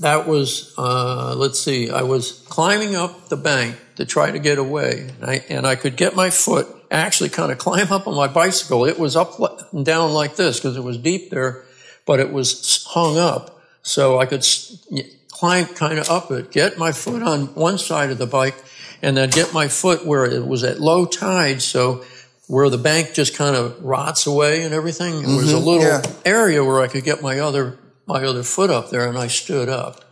that 0.00 0.26
was, 0.26 0.74
uh, 0.78 1.34
let's 1.36 1.60
see, 1.60 1.90
I 1.90 2.02
was 2.02 2.44
climbing 2.48 2.96
up 2.96 3.28
the 3.28 3.36
bank 3.36 3.76
to 3.96 4.04
try 4.04 4.30
to 4.30 4.38
get 4.38 4.58
away 4.58 5.10
and 5.20 5.30
I, 5.30 5.44
and 5.48 5.66
I 5.66 5.76
could 5.76 5.96
get 5.96 6.16
my 6.16 6.30
foot 6.30 6.66
actually 6.90 7.30
kind 7.30 7.50
of 7.50 7.58
climb 7.58 7.90
up 7.90 8.06
on 8.06 8.14
my 8.14 8.28
bicycle. 8.28 8.84
It 8.84 8.98
was 8.98 9.16
up 9.16 9.38
and 9.72 9.84
down 9.84 10.12
like 10.12 10.36
this 10.36 10.58
because 10.58 10.76
it 10.76 10.84
was 10.84 10.98
deep 10.98 11.30
there, 11.30 11.64
but 12.06 12.20
it 12.20 12.32
was 12.32 12.84
hung 12.88 13.18
up. 13.18 13.60
So 13.82 14.18
I 14.18 14.26
could 14.26 14.44
climb 15.30 15.66
kind 15.66 15.98
of 15.98 16.08
up 16.08 16.30
it, 16.30 16.52
get 16.52 16.78
my 16.78 16.92
foot 16.92 17.22
on 17.22 17.46
one 17.54 17.78
side 17.78 18.10
of 18.10 18.18
the 18.18 18.26
bike 18.26 18.54
and 19.00 19.16
then 19.16 19.30
get 19.30 19.52
my 19.52 19.66
foot 19.66 20.06
where 20.06 20.24
it 20.24 20.46
was 20.46 20.62
at 20.62 20.80
low 20.80 21.04
tide. 21.04 21.62
So 21.62 22.04
where 22.52 22.68
the 22.68 22.76
bank 22.76 23.14
just 23.14 23.34
kind 23.34 23.56
of 23.56 23.82
rots 23.82 24.26
away 24.26 24.62
and 24.62 24.74
everything, 24.74 25.22
there 25.22 25.36
was 25.36 25.54
a 25.54 25.56
mm-hmm. 25.56 25.64
little 25.64 25.84
yeah. 25.84 26.02
area 26.26 26.62
where 26.62 26.82
I 26.82 26.86
could 26.86 27.02
get 27.02 27.22
my 27.22 27.38
other, 27.38 27.78
my 28.04 28.22
other 28.24 28.42
foot 28.42 28.68
up 28.68 28.90
there 28.90 29.08
and 29.08 29.16
I 29.16 29.28
stood 29.28 29.70
up. 29.70 30.04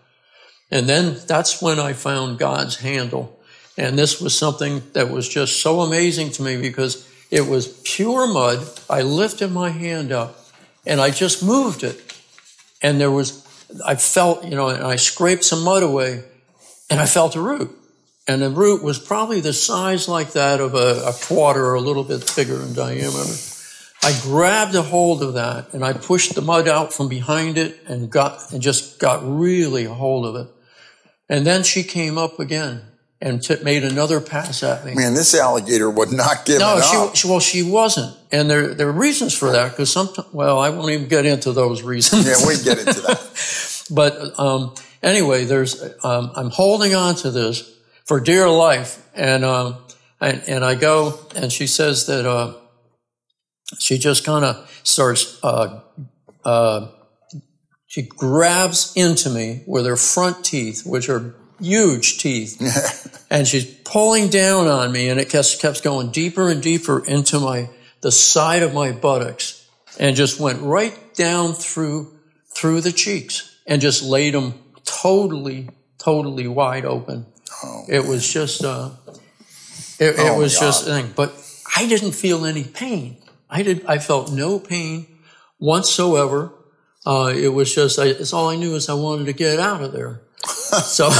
And 0.70 0.88
then 0.88 1.18
that's 1.26 1.60
when 1.60 1.78
I 1.78 1.92
found 1.92 2.38
God's 2.38 2.76
handle. 2.76 3.38
And 3.76 3.98
this 3.98 4.22
was 4.22 4.34
something 4.34 4.82
that 4.94 5.10
was 5.10 5.28
just 5.28 5.60
so 5.60 5.82
amazing 5.82 6.30
to 6.30 6.42
me 6.42 6.58
because 6.58 7.06
it 7.30 7.46
was 7.46 7.68
pure 7.84 8.26
mud. 8.26 8.66
I 8.88 9.02
lifted 9.02 9.52
my 9.52 9.68
hand 9.68 10.10
up 10.10 10.38
and 10.86 10.98
I 10.98 11.10
just 11.10 11.44
moved 11.44 11.82
it. 11.82 12.00
And 12.80 12.98
there 12.98 13.10
was, 13.10 13.46
I 13.84 13.96
felt, 13.96 14.46
you 14.46 14.56
know, 14.56 14.70
and 14.70 14.82
I 14.82 14.96
scraped 14.96 15.44
some 15.44 15.62
mud 15.62 15.82
away 15.82 16.24
and 16.88 17.00
I 17.00 17.04
felt 17.04 17.36
a 17.36 17.42
root. 17.42 17.70
And 18.30 18.40
the 18.40 18.50
root 18.50 18.80
was 18.84 18.96
probably 19.00 19.40
the 19.40 19.52
size 19.52 20.06
like 20.06 20.34
that 20.34 20.60
of 20.60 20.74
a, 20.74 21.02
a 21.06 21.12
quarter 21.12 21.64
or 21.66 21.74
a 21.74 21.80
little 21.80 22.04
bit 22.04 22.32
bigger 22.36 22.62
in 22.62 22.74
diameter. 22.74 23.34
I 24.04 24.16
grabbed 24.22 24.74
a 24.76 24.82
hold 24.82 25.22
of 25.24 25.34
that 25.34 25.74
and 25.74 25.84
I 25.84 25.94
pushed 25.94 26.34
the 26.36 26.40
mud 26.40 26.68
out 26.68 26.92
from 26.92 27.08
behind 27.08 27.58
it 27.58 27.80
and 27.88 28.08
got, 28.08 28.52
and 28.52 28.62
just 28.62 29.00
got 29.00 29.20
really 29.24 29.84
a 29.86 29.92
hold 29.92 30.26
of 30.26 30.36
it. 30.36 30.46
And 31.28 31.44
then 31.44 31.64
she 31.64 31.82
came 31.82 32.18
up 32.18 32.38
again 32.38 32.82
and 33.20 33.42
t- 33.42 33.56
made 33.64 33.82
another 33.84 34.20
pass 34.20 34.62
at 34.62 34.84
me. 34.86 34.94
Man, 34.94 35.14
this 35.14 35.34
alligator 35.34 35.90
would 35.90 36.12
not 36.12 36.46
give 36.46 36.60
No, 36.60 36.76
up. 36.80 37.16
she, 37.16 37.22
she, 37.22 37.28
well, 37.28 37.40
she 37.40 37.62
wasn't. 37.64 38.16
And 38.30 38.48
there, 38.48 38.74
there 38.74 38.88
are 38.88 38.92
reasons 38.92 39.34
for 39.36 39.50
that 39.50 39.72
because 39.72 39.90
sometimes, 39.92 40.32
well, 40.32 40.60
I 40.60 40.70
won't 40.70 40.92
even 40.92 41.08
get 41.08 41.26
into 41.26 41.50
those 41.52 41.82
reasons. 41.82 42.26
yeah, 42.28 42.46
we 42.46 42.54
get 42.62 42.78
into 42.78 43.00
that. 43.00 43.20
But 43.92 44.38
um, 44.38 44.76
anyway, 45.02 45.46
there's 45.46 45.82
um, 46.04 46.30
I'm 46.36 46.50
holding 46.50 46.94
on 46.94 47.16
to 47.16 47.32
this 47.32 47.68
for 48.10 48.18
dear 48.18 48.50
life. 48.50 49.06
And, 49.14 49.44
um, 49.44 49.76
and, 50.20 50.42
and 50.48 50.64
I 50.64 50.74
go 50.74 51.16
and 51.36 51.52
she 51.52 51.68
says 51.68 52.06
that, 52.06 52.26
uh, 52.26 52.54
she 53.78 53.98
just 53.98 54.24
kind 54.24 54.44
of 54.44 54.68
starts, 54.82 55.38
uh, 55.44 55.80
uh, 56.44 56.88
she 57.86 58.02
grabs 58.02 58.94
into 58.96 59.30
me 59.30 59.62
with 59.64 59.86
her 59.86 59.94
front 59.94 60.44
teeth, 60.44 60.84
which 60.84 61.08
are 61.08 61.36
huge 61.60 62.18
teeth, 62.18 63.24
and 63.30 63.46
she's 63.46 63.66
pulling 63.84 64.28
down 64.28 64.66
on 64.66 64.90
me, 64.90 65.08
and 65.08 65.20
it 65.20 65.28
kept, 65.28 65.60
kept 65.60 65.84
going 65.84 66.10
deeper 66.10 66.48
and 66.50 66.60
deeper 66.60 67.04
into 67.04 67.38
my 67.38 67.70
the 68.00 68.10
side 68.10 68.64
of 68.64 68.74
my 68.74 68.90
buttocks, 68.90 69.68
and 70.00 70.16
just 70.16 70.40
went 70.40 70.60
right 70.62 71.14
down 71.14 71.52
through 71.52 72.18
through 72.56 72.80
the 72.80 72.92
cheeks, 72.92 73.56
and 73.68 73.80
just 73.80 74.02
laid 74.02 74.34
them 74.34 74.54
totally, 74.84 75.68
totally 75.98 76.48
wide 76.48 76.84
open. 76.84 77.26
Oh, 77.62 77.84
it 77.88 78.04
was 78.04 78.30
just, 78.30 78.64
uh, 78.64 78.90
it, 79.98 80.14
oh, 80.18 80.34
it 80.34 80.38
was 80.38 80.58
just 80.58 80.86
a 80.86 80.90
thing. 80.90 81.12
But 81.14 81.34
I 81.76 81.86
didn't 81.86 82.12
feel 82.12 82.44
any 82.44 82.64
pain. 82.64 83.16
I 83.48 83.62
did. 83.62 83.84
I 83.86 83.98
felt 83.98 84.32
no 84.32 84.58
pain 84.58 85.06
whatsoever. 85.58 86.52
Uh, 87.06 87.32
it 87.34 87.48
was 87.48 87.74
just, 87.74 87.98
I, 87.98 88.06
it's 88.06 88.32
all 88.32 88.48
I 88.48 88.56
knew 88.56 88.74
is 88.74 88.88
I 88.88 88.94
wanted 88.94 89.26
to 89.26 89.32
get 89.32 89.58
out 89.58 89.82
of 89.82 89.92
there. 89.92 90.20
so, 90.44 91.10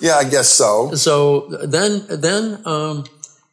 yeah, 0.00 0.16
I 0.16 0.24
guess 0.24 0.48
so. 0.48 0.94
So 0.94 1.48
then, 1.48 2.04
then, 2.08 2.66
um, 2.66 3.04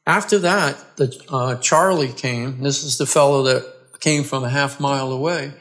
after 0.06 0.40
that, 0.40 0.98
the, 0.98 1.26
uh, 1.30 1.56
Charlie 1.56 2.14
came. 2.14 2.62
This 2.62 2.84
is 2.84 2.98
the 2.98 3.06
fellow 3.06 3.44
that 3.44 4.00
came 4.00 4.24
from 4.24 4.44
a 4.44 4.50
half 4.50 4.80
mile 4.80 5.12
away. 5.12 5.54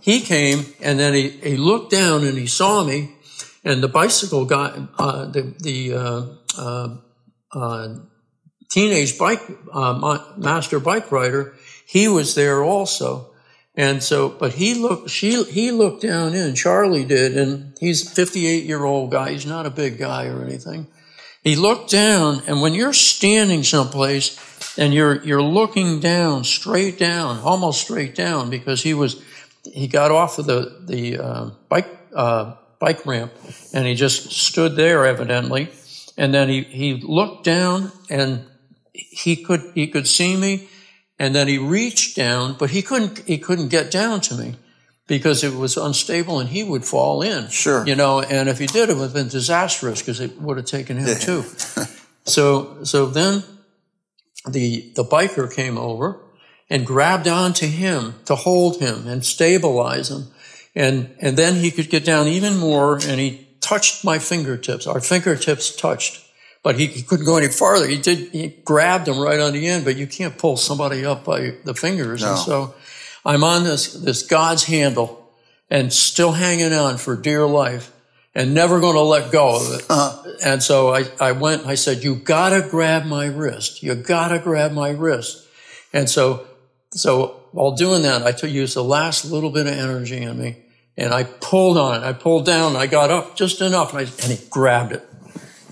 He 0.00 0.20
came 0.20 0.66
and 0.80 0.98
then 0.98 1.14
he, 1.14 1.30
he 1.30 1.56
looked 1.56 1.90
down 1.90 2.24
and 2.24 2.36
he 2.36 2.46
saw 2.46 2.84
me 2.84 3.15
and 3.66 3.82
the 3.82 3.88
bicycle 3.88 4.44
guy, 4.44 4.86
uh, 4.96 5.26
the, 5.26 5.54
the, 5.58 5.92
uh, 5.92 6.26
uh, 6.56 6.96
uh 7.52 7.94
teenage 8.70 9.18
bike, 9.18 9.42
uh, 9.72 10.18
master 10.36 10.78
bike 10.78 11.10
rider, 11.10 11.54
he 11.86 12.06
was 12.06 12.34
there 12.36 12.62
also. 12.62 13.32
And 13.74 14.02
so, 14.02 14.28
but 14.28 14.54
he 14.54 14.74
looked, 14.74 15.10
she, 15.10 15.42
he 15.44 15.72
looked 15.72 16.02
down 16.02 16.32
in, 16.32 16.54
Charlie 16.54 17.04
did, 17.04 17.36
and 17.36 17.76
he's 17.80 18.10
58 18.10 18.64
year 18.64 18.84
old 18.84 19.10
guy. 19.10 19.32
He's 19.32 19.46
not 19.46 19.66
a 19.66 19.70
big 19.70 19.98
guy 19.98 20.26
or 20.28 20.42
anything. 20.44 20.86
He 21.42 21.56
looked 21.56 21.90
down, 21.90 22.42
and 22.46 22.60
when 22.60 22.72
you're 22.74 22.92
standing 22.92 23.62
someplace 23.64 24.38
and 24.78 24.94
you're, 24.94 25.22
you're 25.24 25.42
looking 25.42 26.00
down, 26.00 26.44
straight 26.44 26.98
down, 26.98 27.38
almost 27.40 27.82
straight 27.82 28.14
down, 28.14 28.48
because 28.48 28.82
he 28.82 28.94
was, 28.94 29.22
he 29.64 29.88
got 29.88 30.10
off 30.10 30.38
of 30.38 30.46
the, 30.46 30.82
the, 30.84 31.18
uh, 31.18 31.50
bike, 31.68 31.88
uh, 32.14 32.54
bike 32.86 33.04
ramp 33.04 33.32
and 33.72 33.84
he 33.84 33.96
just 33.96 34.30
stood 34.30 34.76
there 34.76 35.04
evidently. 35.06 35.68
And 36.16 36.32
then 36.32 36.48
he, 36.48 36.62
he 36.62 36.94
looked 36.94 37.42
down 37.42 37.90
and 38.08 38.44
he 38.92 39.34
could, 39.34 39.72
he 39.74 39.88
could 39.88 40.06
see 40.06 40.36
me 40.36 40.68
and 41.18 41.34
then 41.34 41.48
he 41.48 41.58
reached 41.58 42.14
down, 42.14 42.54
but 42.56 42.70
he 42.70 42.82
couldn't, 42.82 43.18
he 43.26 43.38
couldn't 43.38 43.68
get 43.68 43.90
down 43.90 44.20
to 44.20 44.36
me 44.36 44.54
because 45.08 45.42
it 45.42 45.54
was 45.54 45.76
unstable 45.76 46.38
and 46.38 46.48
he 46.48 46.62
would 46.62 46.84
fall 46.84 47.22
in. 47.22 47.48
Sure. 47.48 47.84
You 47.84 47.96
know, 47.96 48.20
and 48.20 48.48
if 48.48 48.58
he 48.58 48.68
did, 48.68 48.88
it 48.88 48.94
would 48.94 49.02
have 49.02 49.14
been 49.14 49.28
disastrous 49.28 50.00
because 50.00 50.20
it 50.20 50.40
would 50.40 50.56
have 50.56 50.66
taken 50.66 50.96
him 50.96 51.18
too. 51.18 51.42
so, 52.24 52.84
so 52.84 53.06
then 53.06 53.42
the, 54.48 54.92
the 54.94 55.04
biker 55.04 55.52
came 55.52 55.76
over 55.76 56.20
and 56.70 56.86
grabbed 56.86 57.26
onto 57.26 57.66
him 57.66 58.14
to 58.26 58.36
hold 58.36 58.78
him 58.78 59.08
and 59.08 59.24
stabilize 59.24 60.08
him. 60.08 60.28
And, 60.76 61.16
and 61.20 61.36
then 61.36 61.56
he 61.56 61.72
could 61.72 61.90
get 61.90 62.04
down 62.04 62.28
even 62.28 62.58
more 62.58 62.94
and 62.96 63.18
he 63.18 63.48
touched 63.60 64.04
my 64.04 64.20
fingertips. 64.20 64.86
Our 64.86 65.00
fingertips 65.00 65.74
touched 65.74 66.22
but 66.66 66.76
he, 66.76 66.86
he, 66.86 67.02
couldn't 67.02 67.26
go 67.26 67.36
any 67.36 67.46
farther. 67.46 67.86
He 67.86 67.96
did, 67.96 68.32
he 68.32 68.48
grabbed 68.48 69.04
them 69.04 69.20
right 69.20 69.38
on 69.38 69.52
the 69.52 69.68
end, 69.68 69.84
but 69.84 69.94
you 69.94 70.08
can't 70.08 70.36
pull 70.36 70.56
somebody 70.56 71.06
up 71.06 71.24
by 71.24 71.52
the 71.62 71.74
fingers. 71.74 72.22
No. 72.22 72.30
And 72.30 72.38
so 72.40 72.74
I'm 73.24 73.44
on 73.44 73.62
this, 73.62 73.92
this 73.92 74.24
God's 74.24 74.64
handle 74.64 75.30
and 75.70 75.92
still 75.92 76.32
hanging 76.32 76.72
on 76.72 76.96
for 76.96 77.14
dear 77.14 77.46
life 77.46 77.92
and 78.34 78.52
never 78.52 78.80
going 78.80 78.96
to 78.96 79.02
let 79.02 79.30
go 79.30 79.54
of 79.54 79.78
it. 79.78 79.86
Uh-huh. 79.88 80.32
And 80.44 80.60
so 80.60 80.92
I, 80.92 81.04
I 81.20 81.30
went, 81.30 81.66
I 81.66 81.76
said, 81.76 82.02
you 82.02 82.16
gotta 82.16 82.66
grab 82.68 83.06
my 83.06 83.26
wrist. 83.26 83.84
You 83.84 83.94
gotta 83.94 84.40
grab 84.40 84.72
my 84.72 84.90
wrist. 84.90 85.46
And 85.92 86.10
so, 86.10 86.48
so 86.90 87.44
while 87.52 87.76
doing 87.76 88.02
that, 88.02 88.22
I 88.22 88.44
used 88.44 88.74
the 88.74 88.82
last 88.82 89.24
little 89.24 89.50
bit 89.50 89.68
of 89.68 89.72
energy 89.72 90.16
in 90.16 90.36
me 90.36 90.64
and 90.96 91.12
I 91.12 91.24
pulled 91.24 91.78
on 91.78 92.02
it. 92.02 92.06
I 92.06 92.12
pulled 92.12 92.46
down, 92.46 92.76
I 92.76 92.86
got 92.86 93.10
up 93.10 93.36
just 93.36 93.60
enough 93.60 93.92
and, 93.92 94.00
I, 94.06 94.10
and 94.22 94.32
he 94.32 94.38
grabbed 94.48 94.92
it 94.92 95.08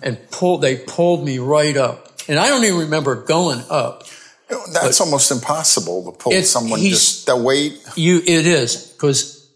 and 0.02 0.18
pulled, 0.30 0.62
they 0.62 0.76
pulled 0.76 1.24
me 1.24 1.38
right 1.38 1.76
up. 1.76 2.12
And 2.28 2.38
I 2.38 2.48
don't 2.48 2.64
even 2.64 2.80
remember 2.80 3.16
going 3.16 3.62
up. 3.70 4.04
That's 4.72 5.00
almost 5.00 5.30
impossible 5.30 6.12
to 6.12 6.18
pull 6.18 6.32
someone 6.42 6.80
just 6.80 7.26
the 7.26 7.36
weight. 7.36 7.82
You, 7.96 8.18
it 8.18 8.46
is 8.46 8.92
because 8.92 9.50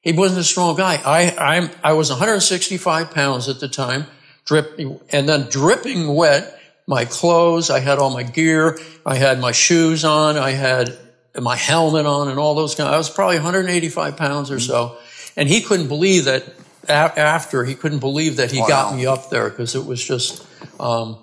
he 0.00 0.12
wasn't 0.12 0.40
a 0.40 0.44
strong 0.44 0.76
guy. 0.76 1.00
I, 1.04 1.56
I'm, 1.56 1.70
I 1.82 1.94
was 1.94 2.10
165 2.10 3.12
pounds 3.12 3.48
at 3.48 3.60
the 3.60 3.68
time, 3.68 4.06
drip, 4.44 4.78
and 5.10 5.28
then 5.28 5.48
dripping 5.48 6.14
wet. 6.14 6.60
My 6.86 7.06
clothes, 7.06 7.70
I 7.70 7.80
had 7.80 7.98
all 7.98 8.10
my 8.10 8.24
gear, 8.24 8.78
I 9.06 9.14
had 9.14 9.40
my 9.40 9.52
shoes 9.52 10.04
on, 10.04 10.36
I 10.36 10.50
had 10.50 10.98
my 11.40 11.56
helmet 11.56 12.04
on, 12.04 12.28
and 12.28 12.38
all 12.38 12.54
those 12.54 12.74
kind. 12.74 12.88
Of, 12.88 12.94
I 12.94 12.98
was 12.98 13.08
probably 13.08 13.36
185 13.36 14.16
pounds 14.18 14.50
or 14.50 14.56
mm-hmm. 14.56 14.70
so, 14.70 14.98
and 15.36 15.48
he 15.48 15.60
couldn't 15.60 15.88
believe 15.88 16.24
that 16.24 16.44
after 16.88 17.64
he 17.64 17.74
couldn't 17.74 18.00
believe 18.00 18.36
that 18.36 18.50
he 18.50 18.60
wow. 18.60 18.68
got 18.68 18.94
me 18.96 19.06
up 19.06 19.30
there 19.30 19.48
because 19.48 19.74
it 19.74 19.84
was 19.84 20.04
just 20.04 20.46
um, 20.78 21.18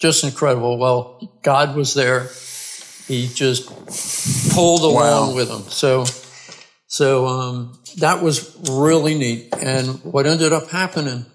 just 0.00 0.24
incredible. 0.24 0.78
Well, 0.78 1.38
God 1.42 1.76
was 1.76 1.94
there. 1.94 2.28
He 3.06 3.28
just 3.28 3.68
pulled 4.54 4.82
along 4.82 5.30
wow. 5.30 5.34
with 5.34 5.50
him. 5.50 5.62
So 5.70 6.04
so 6.86 7.26
um, 7.26 7.78
that 7.98 8.22
was 8.22 8.56
really 8.70 9.16
neat. 9.16 9.52
And 9.60 10.02
what 10.04 10.26
ended 10.26 10.52
up 10.52 10.70
happening 10.70 11.26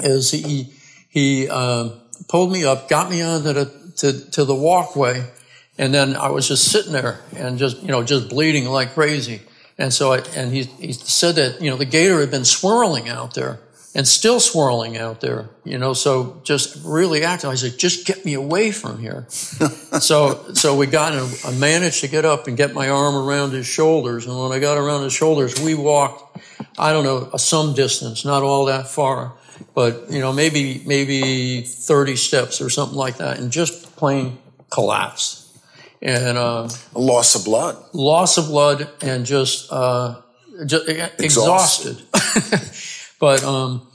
is 0.00 0.30
he 0.30 0.72
he 1.08 1.48
uh, 1.48 1.90
pulled 2.28 2.52
me 2.52 2.64
up, 2.64 2.88
got 2.88 3.10
me 3.10 3.22
onto 3.22 3.52
the 3.52 3.92
to, 3.98 4.30
to 4.32 4.44
the 4.44 4.54
walkway, 4.54 5.24
and 5.76 5.92
then 5.92 6.16
I 6.16 6.30
was 6.30 6.48
just 6.48 6.70
sitting 6.70 6.92
there 6.92 7.20
and 7.36 7.58
just 7.58 7.80
you 7.82 7.88
know 7.88 8.02
just 8.02 8.28
bleeding 8.28 8.66
like 8.66 8.94
crazy. 8.94 9.42
And 9.78 9.92
so, 9.92 10.12
I, 10.12 10.18
and 10.34 10.52
he, 10.52 10.64
he 10.64 10.92
said 10.92 11.36
that, 11.36 11.62
you 11.62 11.70
know, 11.70 11.76
the 11.76 11.84
gator 11.84 12.20
had 12.20 12.30
been 12.32 12.44
swirling 12.44 13.08
out 13.08 13.34
there 13.34 13.60
and 13.94 14.06
still 14.06 14.40
swirling 14.40 14.98
out 14.98 15.20
there, 15.20 15.48
you 15.64 15.78
know, 15.78 15.92
so 15.92 16.40
just 16.42 16.84
really 16.84 17.22
active. 17.22 17.50
I 17.50 17.54
said, 17.54 17.78
just 17.78 18.06
get 18.06 18.24
me 18.24 18.34
away 18.34 18.72
from 18.72 18.98
here. 18.98 19.26
so, 19.30 20.52
so 20.52 20.76
we 20.76 20.86
got, 20.86 21.12
I 21.44 21.52
managed 21.52 22.00
to 22.00 22.08
get 22.08 22.24
up 22.24 22.48
and 22.48 22.56
get 22.56 22.74
my 22.74 22.90
arm 22.90 23.14
around 23.14 23.52
his 23.52 23.66
shoulders. 23.66 24.26
And 24.26 24.36
when 24.36 24.52
I 24.52 24.58
got 24.58 24.78
around 24.78 25.04
his 25.04 25.12
shoulders, 25.12 25.60
we 25.60 25.74
walked, 25.74 26.38
I 26.76 26.92
don't 26.92 27.04
know, 27.04 27.36
some 27.36 27.74
distance, 27.74 28.24
not 28.24 28.42
all 28.42 28.66
that 28.66 28.88
far, 28.88 29.34
but, 29.74 30.10
you 30.10 30.18
know, 30.18 30.32
maybe, 30.32 30.82
maybe 30.86 31.62
30 31.62 32.16
steps 32.16 32.60
or 32.60 32.68
something 32.68 32.98
like 32.98 33.18
that 33.18 33.38
and 33.38 33.52
just 33.52 33.96
plain 33.96 34.38
collapsed 34.70 35.37
and 36.00 36.38
uh, 36.38 36.68
a 36.94 36.98
loss 36.98 37.34
of 37.34 37.44
blood, 37.44 37.76
loss 37.92 38.38
of 38.38 38.46
blood, 38.46 38.88
and 39.02 39.26
just, 39.26 39.72
uh, 39.72 40.20
just 40.66 40.88
exhausted. 40.88 42.02
exhausted. 42.14 43.16
but 43.20 43.42
um, 43.44 43.86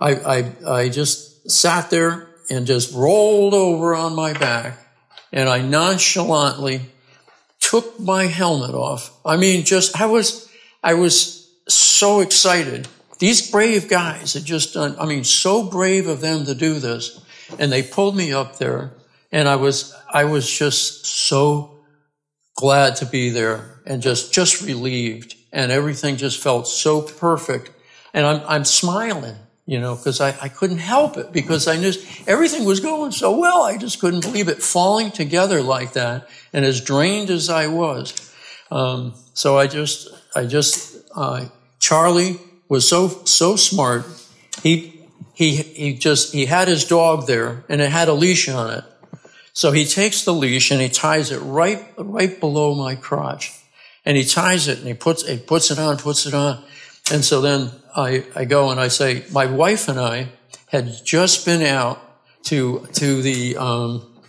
I, 0.00 0.14
I 0.14 0.52
I 0.66 0.88
just 0.88 1.50
sat 1.50 1.90
there 1.90 2.28
and 2.50 2.66
just 2.66 2.94
rolled 2.94 3.54
over 3.54 3.94
on 3.94 4.14
my 4.14 4.32
back, 4.32 4.78
and 5.32 5.48
I 5.48 5.62
nonchalantly 5.62 6.82
took 7.60 7.98
my 8.00 8.26
helmet 8.26 8.74
off. 8.74 9.10
I 9.24 9.36
mean, 9.36 9.64
just 9.64 10.00
I 10.00 10.06
was 10.06 10.50
I 10.82 10.94
was 10.94 11.48
so 11.68 12.20
excited. 12.20 12.88
These 13.18 13.50
brave 13.52 13.88
guys 13.88 14.34
had 14.34 14.44
just 14.44 14.74
done. 14.74 14.96
I 14.98 15.06
mean, 15.06 15.22
so 15.22 15.62
brave 15.62 16.08
of 16.08 16.20
them 16.20 16.44
to 16.46 16.54
do 16.54 16.80
this, 16.80 17.20
and 17.58 17.70
they 17.70 17.82
pulled 17.82 18.16
me 18.16 18.32
up 18.32 18.58
there 18.58 18.92
and 19.32 19.48
I 19.48 19.56
was, 19.56 19.94
I 20.12 20.24
was 20.24 20.48
just 20.48 21.06
so 21.06 21.80
glad 22.54 22.96
to 22.96 23.06
be 23.06 23.30
there 23.30 23.80
and 23.86 24.02
just, 24.02 24.32
just 24.32 24.62
relieved. 24.62 25.36
And 25.52 25.72
everything 25.72 26.16
just 26.16 26.42
felt 26.42 26.68
so 26.68 27.02
perfect. 27.02 27.70
And 28.14 28.26
I'm, 28.26 28.42
I'm 28.46 28.64
smiling, 28.64 29.36
you 29.66 29.80
know, 29.80 29.96
because 29.96 30.20
I, 30.20 30.34
I 30.40 30.48
couldn't 30.48 30.78
help 30.78 31.16
it 31.16 31.32
because 31.32 31.66
I 31.66 31.76
knew 31.76 31.92
everything 32.26 32.64
was 32.64 32.80
going 32.80 33.12
so 33.12 33.38
well. 33.38 33.62
I 33.62 33.76
just 33.76 34.00
couldn't 34.00 34.20
believe 34.20 34.48
it 34.48 34.62
falling 34.62 35.10
together 35.10 35.62
like 35.62 35.94
that. 35.94 36.28
And 36.52 36.64
as 36.64 36.80
drained 36.80 37.30
as 37.30 37.50
I 37.50 37.66
was. 37.66 38.14
Um, 38.70 39.14
so 39.34 39.58
I 39.58 39.66
just, 39.66 40.08
I 40.34 40.46
just, 40.46 40.96
uh, 41.14 41.46
Charlie 41.78 42.38
was 42.68 42.88
so, 42.88 43.08
so 43.08 43.56
smart. 43.56 44.06
He, 44.62 45.06
he, 45.34 45.56
he 45.56 45.94
just, 45.94 46.32
he 46.32 46.46
had 46.46 46.68
his 46.68 46.84
dog 46.84 47.26
there 47.26 47.64
and 47.68 47.80
it 47.80 47.90
had 47.90 48.08
a 48.08 48.14
leash 48.14 48.48
on 48.48 48.70
it. 48.72 48.84
So 49.52 49.72
he 49.72 49.84
takes 49.84 50.24
the 50.24 50.32
leash 50.32 50.70
and 50.70 50.80
he 50.80 50.88
ties 50.88 51.30
it 51.30 51.38
right, 51.38 51.84
right 51.98 52.38
below 52.38 52.74
my 52.74 52.94
crotch. 52.94 53.52
And 54.04 54.16
he 54.16 54.24
ties 54.24 54.68
it 54.68 54.78
and 54.78 54.86
he 54.86 54.94
puts, 54.94 55.26
he 55.26 55.38
puts 55.38 55.70
it 55.70 55.78
on, 55.78 55.98
puts 55.98 56.26
it 56.26 56.34
on. 56.34 56.64
And 57.12 57.24
so 57.24 57.40
then 57.40 57.70
I, 57.94 58.24
I 58.34 58.44
go 58.44 58.70
and 58.70 58.80
I 58.80 58.88
say, 58.88 59.24
my 59.30 59.46
wife 59.46 59.88
and 59.88 60.00
I 60.00 60.28
had 60.68 60.90
just 61.04 61.44
been 61.44 61.62
out 61.62 62.00
to 62.44 62.86
to 62.94 63.22
the 63.22 63.56
um, 63.56 64.22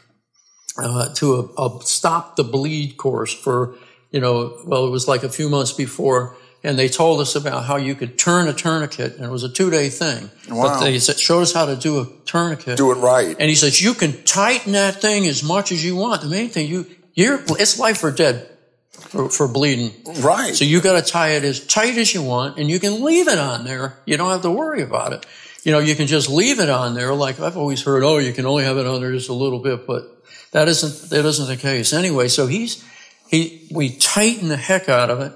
uh, 0.78 1.14
to 1.16 1.52
a, 1.58 1.62
a 1.62 1.82
stop 1.84 2.36
the 2.36 2.44
bleed 2.44 2.98
course 2.98 3.34
for 3.34 3.76
you 4.12 4.20
know 4.20 4.60
well 4.66 4.86
it 4.86 4.92
was 4.92 5.08
like 5.08 5.24
a 5.24 5.30
few 5.30 5.50
months 5.50 5.72
before 5.72 6.36
and 6.64 6.80
they 6.80 6.88
told 6.88 7.20
us 7.20 7.36
about 7.36 7.66
how 7.66 7.76
you 7.78 7.94
could 7.96 8.18
turn 8.18 8.48
a 8.48 8.54
tourniquet 8.54 9.16
and 9.16 9.26
it 9.26 9.30
was 9.30 9.44
a 9.44 9.50
two 9.50 9.70
day 9.70 9.90
thing 9.90 10.30
Wow. 10.50 10.64
but 10.64 10.80
they 10.84 10.98
said, 11.00 11.20
showed 11.20 11.42
us 11.42 11.54
how 11.54 11.66
to 11.66 11.76
do 11.76 12.00
a 12.00 12.08
tourniquet 12.26 12.78
Do 12.78 12.92
it 12.92 12.96
right. 12.96 13.36
and 13.40 13.50
he 13.50 13.56
says 13.56 13.82
you 13.82 13.94
can 13.94 14.24
tighten 14.24 14.74
that 14.74 15.02
thing 15.02 15.28
as 15.28 15.44
much 15.44 15.72
as 15.72 15.84
you 15.84 15.96
want 15.96 16.22
the 16.22 16.30
main 16.30 16.50
thing 16.50 16.68
you 16.68 16.86
you're 17.14 17.40
it's 17.60 17.78
life 17.80 18.04
or 18.04 18.12
dead 18.12 18.50
for, 18.92 19.30
for 19.30 19.48
bleeding 19.48 19.92
Right. 20.22 20.56
so 20.56 20.64
you 20.66 20.82
got 20.82 21.04
to 21.04 21.12
tie 21.12 21.32
it 21.32 21.44
as 21.44 21.66
tight 21.66 21.98
as 21.98 22.14
you 22.14 22.22
want, 22.24 22.58
and 22.60 22.70
you 22.70 22.80
can 22.80 23.04
leave 23.04 23.28
it 23.28 23.38
on 23.40 23.64
there. 23.66 23.98
You 24.06 24.18
don't 24.18 24.30
have 24.30 24.42
to 24.44 24.52
worry 24.52 24.82
about 24.84 25.14
it. 25.14 25.26
You 25.64 25.72
know, 25.72 25.80
you 25.80 25.96
can 25.96 26.08
just 26.08 26.30
leave 26.30 26.60
it 26.60 26.70
on 26.70 26.94
there. 26.94 27.14
Like 27.14 27.40
I've 27.40 27.58
always 27.58 27.82
heard, 27.84 28.04
oh, 28.04 28.18
you 28.20 28.34
can 28.34 28.46
only 28.46 28.64
have 28.64 28.78
it 28.78 28.86
on 28.86 29.02
there 29.02 29.12
just 29.12 29.30
a 29.30 29.34
little 29.34 29.60
bit, 29.60 29.86
but 29.88 30.04
that 30.52 30.68
isn't 30.68 31.10
that 31.10 31.26
isn't 31.26 31.48
the 31.48 31.58
case 31.58 31.94
anyway. 31.94 32.28
So 32.28 32.48
he's 32.48 32.84
he 33.28 33.68
we 33.72 33.90
tighten 33.98 34.48
the 34.50 34.58
heck 34.58 34.88
out 34.90 35.10
of 35.10 35.20
it, 35.22 35.34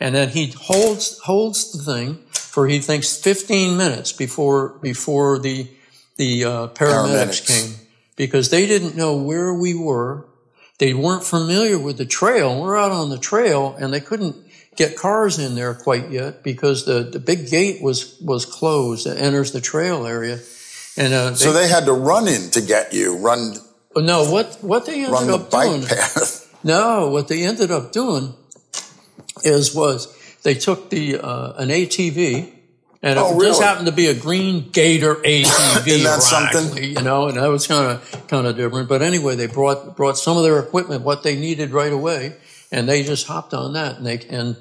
and 0.00 0.14
then 0.14 0.30
he 0.30 0.46
holds 0.56 1.18
holds 1.20 1.72
the 1.72 1.82
thing 1.82 2.18
for 2.32 2.66
he 2.66 2.80
thinks 2.80 3.16
15 3.16 3.76
minutes 3.76 4.12
before 4.12 4.78
before 4.80 5.38
the 5.38 5.68
the 6.16 6.44
uh, 6.44 6.68
paramedics 6.68 7.46
Paramedics. 7.46 7.46
came 7.46 7.86
because 8.16 8.50
they 8.50 8.66
didn't 8.66 8.96
know 8.96 9.16
where 9.16 9.54
we 9.54 9.74
were. 9.74 10.26
They 10.78 10.92
weren't 10.92 11.24
familiar 11.24 11.78
with 11.78 11.96
the 11.96 12.04
trail. 12.04 12.60
We're 12.60 12.76
out 12.76 12.90
on 12.90 13.08
the 13.08 13.18
trail 13.18 13.74
and 13.78 13.92
they 13.92 14.00
couldn't 14.00 14.36
get 14.76 14.96
cars 14.96 15.38
in 15.38 15.54
there 15.54 15.74
quite 15.74 16.10
yet 16.10 16.42
because 16.42 16.84
the, 16.84 17.02
the 17.02 17.18
big 17.18 17.48
gate 17.48 17.82
was, 17.82 18.18
was 18.20 18.44
closed 18.44 19.06
that 19.06 19.18
enters 19.18 19.52
the 19.52 19.60
trail 19.60 20.06
area. 20.06 20.38
And, 20.96 21.12
uh, 21.12 21.34
so 21.34 21.52
they 21.52 21.68
had 21.68 21.86
to 21.86 21.92
run 21.92 22.28
in 22.28 22.50
to 22.50 22.60
get 22.60 22.92
you, 22.92 23.16
run, 23.16 23.54
no, 23.96 24.30
what, 24.30 24.58
what 24.60 24.86
they 24.86 25.04
ended 25.04 25.30
up 25.30 25.50
bike 25.50 25.68
doing, 25.68 25.82
path. 25.86 26.54
no, 26.64 27.08
what 27.08 27.28
they 27.28 27.44
ended 27.44 27.70
up 27.70 27.92
doing 27.92 28.34
is 29.44 29.74
was 29.74 30.16
they 30.42 30.54
took 30.54 30.90
the, 30.90 31.18
uh, 31.18 31.52
an 31.58 31.68
ATV 31.68 32.60
and 33.02 33.18
Oh, 33.18 33.40
it 33.40 33.44
just 33.46 33.62
happened 33.62 33.86
to 33.86 33.92
be 33.92 34.08
a 34.08 34.14
green 34.14 34.68
Gator 34.70 35.14
ATV. 35.24 35.86
Isn't 35.86 36.04
that 36.04 36.22
something? 36.22 36.84
You 36.84 37.02
know, 37.02 37.28
and 37.28 37.36
that 37.38 37.48
was 37.48 37.66
kind 37.66 37.92
of 37.92 38.28
kind 38.28 38.46
of 38.46 38.56
different. 38.56 38.88
But 38.88 39.00
anyway, 39.00 39.36
they 39.36 39.46
brought 39.46 39.96
brought 39.96 40.18
some 40.18 40.36
of 40.36 40.42
their 40.42 40.58
equipment, 40.58 41.02
what 41.02 41.22
they 41.22 41.38
needed 41.38 41.70
right 41.70 41.92
away, 41.92 42.36
and 42.70 42.88
they 42.88 43.02
just 43.02 43.26
hopped 43.26 43.54
on 43.54 43.72
that. 43.72 43.96
And 43.96 44.06
they 44.06 44.18
and 44.28 44.56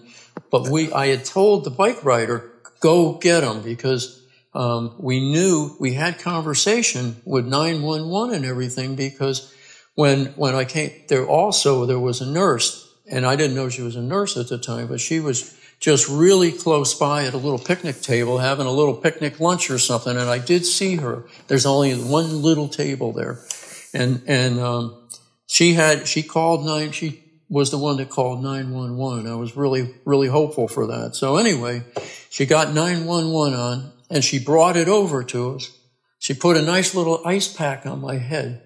but 0.52 0.70
we, 0.70 0.92
I 0.94 1.08
had 1.08 1.26
told 1.26 1.66
the 1.66 1.70
bike 1.70 2.04
rider, 2.06 2.50
go 2.80 3.14
get 3.16 3.42
them 3.42 3.62
because 3.62 4.26
um, 4.54 4.96
we 4.98 5.20
knew 5.20 5.76
we 5.80 5.94
had 5.94 6.20
conversation 6.20 7.18
with 7.26 7.46
nine 7.46 7.82
one 7.82 8.08
one 8.08 8.34
and 8.34 8.46
everything 8.46 8.96
because 8.96 9.54
when 9.96 10.28
when 10.38 10.56
I 10.56 10.64
came 10.64 10.92
there 11.10 11.28
also 11.28 11.86
there 11.86 12.00
was 12.00 12.22
a 12.22 12.26
nurse 12.26 12.89
and 13.10 13.26
I 13.26 13.36
didn't 13.36 13.56
know 13.56 13.70
she 13.70 13.82
was 13.82 13.96
a 13.96 14.02
nurse 14.02 14.38
at 14.38 14.48
the 14.48 14.58
time, 14.58 14.88
but 14.88 15.00
she 15.00 15.20
was 15.20 15.56
just 15.80 16.10
really 16.10 16.52
close 16.52 16.94
by 16.94 17.26
at 17.26 17.34
a 17.34 17.38
little 17.38 17.60
picnic 17.60 18.02
table 18.02 18.38
having 18.38 18.68
a 18.68 18.72
little 18.72 18.94
picnic 18.94 19.40
lunch 19.40 19.70
or 19.70 19.80
something. 19.80 20.16
And 20.16 20.30
I 20.30 20.38
did 20.38 20.66
see 20.66 20.98
her. 20.98 21.24
There's 21.48 21.66
only 21.66 21.94
one 21.96 22.42
little 22.42 22.68
table 22.68 23.14
there. 23.14 23.40
And, 23.94 24.22
and, 24.28 24.60
um, 24.60 25.08
she 25.48 25.74
had, 25.74 26.08
she 26.08 26.22
called 26.22 26.64
nine, 26.66 26.92
she 26.92 27.24
was 27.50 27.72
the 27.72 27.78
one 27.80 27.98
that 27.98 28.10
called 28.10 28.44
911. 28.44 29.30
I 29.30 29.36
was 29.36 29.58
really, 29.58 29.96
really 30.06 30.28
hopeful 30.28 30.68
for 30.68 30.88
that. 30.88 31.16
So 31.16 31.38
anyway, 31.38 31.84
she 32.30 32.46
got 32.46 32.74
911 32.74 33.60
on 33.60 33.92
and 34.12 34.24
she 34.24 34.38
brought 34.38 34.78
it 34.78 34.88
over 34.88 35.24
to 35.24 35.56
us. 35.56 35.72
She 36.20 36.36
put 36.36 36.58
a 36.58 36.62
nice 36.62 36.94
little 36.94 37.22
ice 37.26 37.52
pack 37.52 37.86
on 37.86 38.02
my 38.02 38.18
head, 38.18 38.62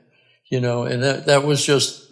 you 0.48 0.60
know, 0.60 0.84
and 0.84 1.02
that, 1.04 1.28
that 1.28 1.46
was 1.46 1.66
just 1.66 2.03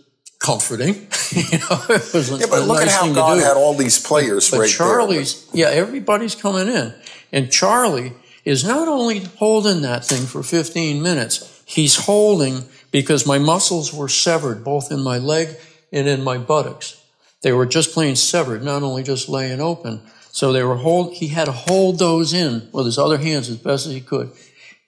comforting. 0.42 0.96
you 1.32 1.60
know, 1.60 1.82
it 1.90 2.14
was 2.14 2.30
Yeah, 2.32 2.48
but 2.50 2.60
a 2.60 2.66
look 2.66 2.80
nice 2.80 2.94
at 2.94 3.00
how 3.00 3.14
God 3.14 3.42
had 3.42 3.56
all 3.56 3.74
these 3.74 4.04
players 4.04 4.52
But 4.52 4.60
right 4.60 4.70
Charlie's, 4.70 5.48
yeah, 5.54 5.68
everybody's 5.68 6.36
coming 6.36 6.68
in. 6.68 6.94
And 7.32 7.50
Charlie 7.50 8.14
is 8.44 8.66
not 8.66 8.88
only 8.88 9.20
holding 9.20 9.84
that 9.84 10.04
thing 10.04 10.26
for 10.26 10.44
15 10.44 11.02
minutes, 11.02 11.64
he's 11.66 11.96
holding 11.96 12.64
because 12.92 13.26
my 13.26 13.38
muscles 13.38 13.94
were 13.94 14.10
severed 14.10 14.64
both 14.64 14.92
in 14.92 15.02
my 15.02 15.18
leg 15.18 15.56
and 15.94 16.08
in 16.08 16.24
my 16.24 16.38
buttocks. 16.38 17.02
They 17.42 17.54
were 17.54 17.66
just 17.66 17.94
plain 17.94 18.16
severed, 18.16 18.64
not 18.64 18.84
only 18.84 19.04
just 19.04 19.30
laying 19.30 19.62
open. 19.62 20.02
So 20.32 20.52
they 20.52 20.64
were 20.64 20.76
hold, 20.76 21.14
he 21.14 21.28
had 21.28 21.46
to 21.46 21.52
hold 21.52 22.00
those 22.00 22.34
in 22.34 22.70
with 22.72 22.86
his 22.86 22.98
other 22.98 23.18
hands 23.18 23.50
as 23.50 23.58
best 23.58 23.86
as 23.86 23.94
he 23.94 24.02
could. 24.02 24.32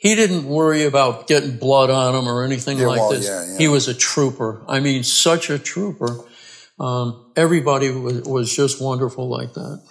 He 0.04 0.16
didn't 0.16 0.44
worry 0.44 0.84
about 0.84 1.28
getting 1.28 1.56
blood 1.56 1.90
on 1.90 2.14
him 2.14 2.28
or 2.28 2.44
anything 2.44 2.78
Yeah, 2.78 2.88
like 2.88 3.00
well, 3.00 3.12
this. 3.12 3.26
yeah, 3.26 3.46
yeah. 3.46 3.58
He 3.58 3.70
was 3.70 3.88
a 3.88 3.94
trooper. 3.94 4.62
I 4.68 4.82
mean, 4.82 5.02
such 5.04 5.50
a 5.50 5.58
trooper. 5.58 6.26
Um, 6.78 7.32
everybody 7.38 7.90
was, 7.90 8.24
was 8.24 8.54
just 8.54 8.82
wonderful 8.82 9.30
like 9.30 9.54
that. 9.54 9.82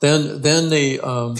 Then, 0.00 0.40
then 0.40 0.70
the, 0.70 1.00
um, 1.00 1.34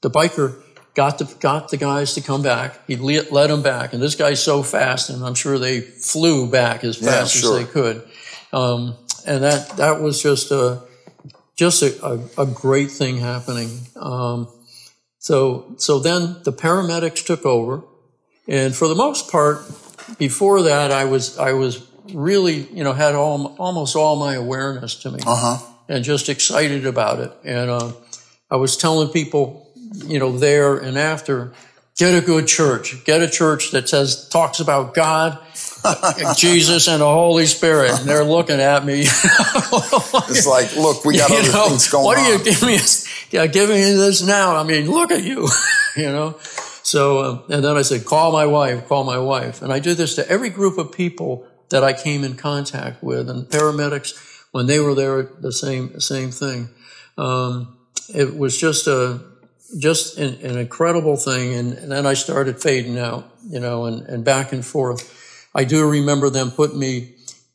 the 0.00 0.10
biker 0.10 0.60
got 0.94 1.18
the, 1.18 1.32
got 1.38 1.68
the 1.68 1.76
guys 1.76 2.14
to 2.14 2.20
come 2.20 2.42
back. 2.42 2.84
He 2.88 2.96
let, 2.96 3.30
let 3.30 3.46
them 3.46 3.62
back. 3.62 3.92
And 3.92 4.02
this 4.02 4.16
guy's 4.16 4.42
so 4.42 4.64
fast, 4.64 5.08
and 5.08 5.24
I'm 5.24 5.36
sure 5.36 5.56
they 5.56 5.80
flew 5.80 6.50
back 6.50 6.82
as 6.82 6.96
fast 6.96 7.36
sure. 7.36 7.56
as 7.56 7.66
they 7.66 7.72
could. 7.72 8.02
Um, 8.52 8.96
and 9.28 9.44
that, 9.44 9.76
that 9.76 10.00
was 10.00 10.20
just 10.20 10.50
a, 10.50 10.82
just 11.54 11.84
a, 11.84 12.04
a, 12.04 12.42
a 12.42 12.46
great 12.46 12.90
thing 12.90 13.18
happening. 13.18 13.70
Um, 13.94 14.48
so, 15.20 15.74
so 15.76 15.98
then 15.98 16.36
the 16.44 16.52
paramedics 16.52 17.24
took 17.24 17.44
over. 17.44 17.84
And 18.48 18.74
for 18.74 18.88
the 18.88 18.94
most 18.94 19.30
part, 19.30 19.60
before 20.18 20.62
that, 20.62 20.90
I 20.90 21.04
was, 21.04 21.38
I 21.38 21.52
was 21.52 21.86
really, 22.14 22.66
you 22.72 22.82
know, 22.82 22.94
had 22.94 23.14
all, 23.14 23.54
almost 23.58 23.94
all 23.94 24.16
my 24.16 24.34
awareness 24.34 24.94
to 25.02 25.10
me. 25.10 25.20
Uh 25.24 25.36
huh. 25.36 25.66
and 25.88 26.02
just 26.02 26.28
excited 26.30 26.86
about 26.86 27.20
it. 27.20 27.32
And 27.44 27.68
uh, 27.70 27.92
I 28.50 28.56
was 28.56 28.78
telling 28.78 29.10
people, 29.10 29.70
you 30.06 30.18
know, 30.18 30.38
there 30.38 30.78
and 30.78 30.96
after, 30.96 31.52
get 32.00 32.14
a 32.14 32.24
good 32.24 32.48
church, 32.48 33.04
get 33.04 33.20
a 33.20 33.28
church 33.28 33.72
that 33.72 33.86
says 33.86 34.26
talks 34.30 34.58
about 34.58 34.94
God, 34.94 35.38
Jesus, 36.36 36.88
and 36.88 37.02
the 37.02 37.04
Holy 37.04 37.44
Spirit. 37.44 37.90
And 37.90 38.08
they're 38.08 38.24
looking 38.24 38.58
at 38.58 38.84
me. 38.84 39.04
It's 40.32 40.46
like, 40.46 40.74
look, 40.76 41.04
we 41.04 41.18
got 41.18 41.28
You 41.30 41.36
other 41.38 41.52
know, 41.52 41.68
things 41.68 41.90
going 41.90 42.02
on. 42.02 42.06
what 42.06 42.18
are 42.18 42.32
you 42.32 42.42
giving 42.42 42.68
me? 42.68 42.78
Yeah, 43.30 43.46
giving 43.46 43.76
me 43.76 43.92
this 43.92 44.22
now. 44.22 44.56
I 44.56 44.62
mean, 44.62 44.90
look 44.90 45.10
at 45.10 45.22
you, 45.22 45.46
you 45.96 46.06
know. 46.06 46.38
So, 46.82 47.22
um, 47.22 47.42
and 47.50 47.62
then 47.62 47.76
I 47.76 47.82
said, 47.82 48.06
call 48.06 48.32
my 48.32 48.46
wife, 48.46 48.88
call 48.88 49.04
my 49.04 49.18
wife, 49.18 49.60
and 49.60 49.72
I 49.72 49.78
do 49.80 49.94
this 49.94 50.14
to 50.16 50.28
every 50.28 50.48
group 50.50 50.78
of 50.78 50.92
people 50.92 51.46
that 51.68 51.84
I 51.84 51.92
came 51.92 52.24
in 52.24 52.36
contact 52.36 53.02
with, 53.02 53.28
and 53.28 53.44
paramedics 53.46 54.14
when 54.52 54.66
they 54.66 54.78
were 54.78 54.94
there, 54.94 55.22
the 55.22 55.52
same 55.52 56.00
same 56.00 56.30
thing. 56.30 56.70
Um, 57.18 57.76
it 58.14 58.36
was 58.36 58.58
just 58.58 58.86
a 58.86 59.20
just 59.78 60.18
an, 60.18 60.34
an 60.42 60.58
incredible 60.58 61.16
thing, 61.16 61.54
and, 61.54 61.72
and 61.74 61.92
then 61.92 62.06
I 62.06 62.14
started 62.14 62.60
fading 62.60 62.98
out, 62.98 63.24
you 63.48 63.60
know, 63.60 63.86
and, 63.86 64.02
and 64.06 64.24
back 64.24 64.52
and 64.52 64.64
forth. 64.64 65.48
I 65.54 65.64
do 65.64 65.88
remember 65.88 66.30
them 66.30 66.50
putting 66.50 66.78
me 66.78 67.14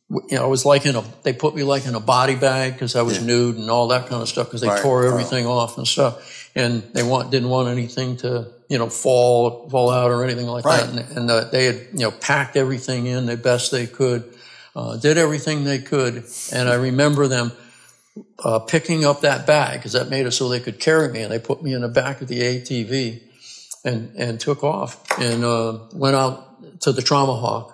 you 0.10 0.38
know, 0.38 0.44
I 0.44 0.48
was 0.48 0.66
like 0.66 0.86
in 0.86 0.96
a, 0.96 1.04
they 1.24 1.34
put 1.34 1.56
me 1.56 1.64
like 1.64 1.88
in 1.88 1.96
a 1.96 2.00
body 2.00 2.36
bag 2.36 2.74
because 2.74 2.96
I 2.96 3.02
was 3.02 3.22
nude 3.22 3.58
and 3.58 3.72
all 3.72 3.88
that 3.88 4.08
kind 4.08 4.22
of 4.22 4.30
stuff 4.30 4.48
because 4.48 4.62
they 4.62 4.68
Right. 4.68 4.82
tore 4.82 5.06
everything 5.06 5.48
off 5.48 5.78
and 5.78 5.88
stuff. 5.88 6.52
And 6.56 6.84
they 6.94 7.02
want, 7.02 7.32
didn't 7.32 7.50
want 7.50 7.70
anything 7.70 8.18
to, 8.18 8.52
you 8.70 8.78
know, 8.78 8.88
fall, 8.88 9.68
fall 9.70 9.90
out 9.90 10.12
or 10.12 10.24
anything 10.24 10.46
like 10.46 10.64
Right. 10.64 10.86
that. 10.86 10.90
And, 10.90 11.18
and 11.18 11.32
uh, 11.32 11.46
they 11.46 11.66
had, 11.66 11.76
you 11.94 12.02
know, 12.02 12.12
packed 12.12 12.56
everything 12.56 13.08
in 13.08 13.26
the 13.26 13.36
best 13.36 13.72
they 13.72 13.88
could, 13.88 14.32
uh, 14.76 14.98
did 14.98 15.18
everything 15.18 15.64
they 15.64 15.80
could. 15.80 16.24
And 16.54 16.70
I 16.70 16.76
remember 16.76 17.28
them, 17.28 17.52
uh, 18.44 18.60
picking 18.60 19.06
up 19.06 19.22
that 19.22 19.46
bag 19.46 19.80
because 19.80 19.94
that 19.94 20.10
made 20.10 20.26
it 20.26 20.32
so 20.32 20.48
they 20.50 20.60
could 20.60 20.80
carry 20.80 21.10
me 21.12 21.22
and 21.22 21.32
they 21.32 21.40
put 21.40 21.62
me 21.62 21.74
in 21.74 21.82
the 21.82 21.88
back 21.90 22.22
of 22.22 22.28
the 22.28 22.40
ATV 22.42 23.22
and, 23.84 24.16
and 24.18 24.40
took 24.40 24.64
off 24.64 25.04
and, 25.20 25.44
uh, 25.44 25.80
went 25.94 26.16
out 26.16 26.82
to 26.82 26.92
the 26.92 27.02
Trauma 27.02 27.36
Hawk. 27.36 27.72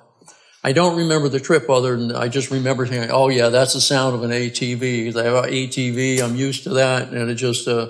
I 0.63 0.73
don't 0.73 0.97
remember 0.97 1.27
the 1.29 1.39
trip 1.39 1.69
other 1.69 1.95
than 1.97 2.15
I 2.15 2.27
just 2.27 2.51
remember 2.51 2.85
thinking, 2.85 3.09
oh 3.11 3.29
yeah, 3.29 3.49
that's 3.49 3.73
the 3.73 3.81
sound 3.81 4.15
of 4.15 4.23
an 4.23 4.31
ATV. 4.31 5.13
They 5.13 5.23
have 5.23 5.45
an 5.45 5.51
ATV. 5.51 6.21
I'm 6.21 6.35
used 6.35 6.63
to 6.65 6.69
that. 6.71 7.09
And 7.09 7.29
it 7.31 7.35
just, 7.35 7.67
uh, 7.67 7.87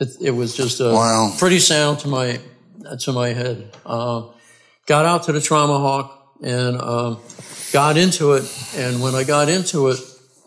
it, 0.00 0.08
it 0.22 0.30
was 0.30 0.56
just 0.56 0.80
a 0.80 0.90
Wow. 0.92 1.34
pretty 1.38 1.58
sound 1.58 1.98
to 2.00 2.08
my, 2.08 2.40
to 3.00 3.12
my 3.12 3.28
head. 3.30 3.70
Um, 3.84 4.30
got 4.86 5.04
out 5.04 5.24
to 5.24 5.32
the 5.32 5.40
Trauma 5.42 5.78
Hawk 5.78 6.36
and, 6.42 6.80
um, 6.80 7.18
got 7.72 7.96
into 7.98 8.32
it. 8.34 8.44
And 8.76 9.02
when 9.02 9.14
I 9.14 9.24
got 9.24 9.48
into 9.50 9.88
it, 9.88 9.98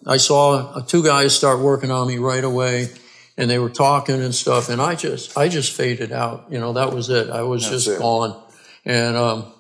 I 0.05 0.17
saw 0.17 0.79
two 0.81 1.03
guys 1.03 1.35
start 1.35 1.59
working 1.59 1.91
on 1.91 2.07
me 2.07 2.17
right 2.17 2.43
away 2.43 2.89
and 3.37 3.49
they 3.49 3.59
were 3.59 3.69
talking 3.69 4.21
and 4.21 4.33
stuff. 4.33 4.69
And 4.69 4.81
I 4.81 4.95
just, 4.95 5.37
I 5.37 5.49
just 5.49 5.71
faded 5.73 6.11
out. 6.11 6.47
You 6.49 6.59
know, 6.59 6.73
that 6.73 6.93
was 6.93 7.09
it. 7.09 7.29
I 7.29 7.43
was 7.43 7.63
That's 7.63 7.85
just 7.85 7.97
it. 7.97 7.99
gone. 7.99 8.41
And, 8.85 9.15
um, 9.15 9.53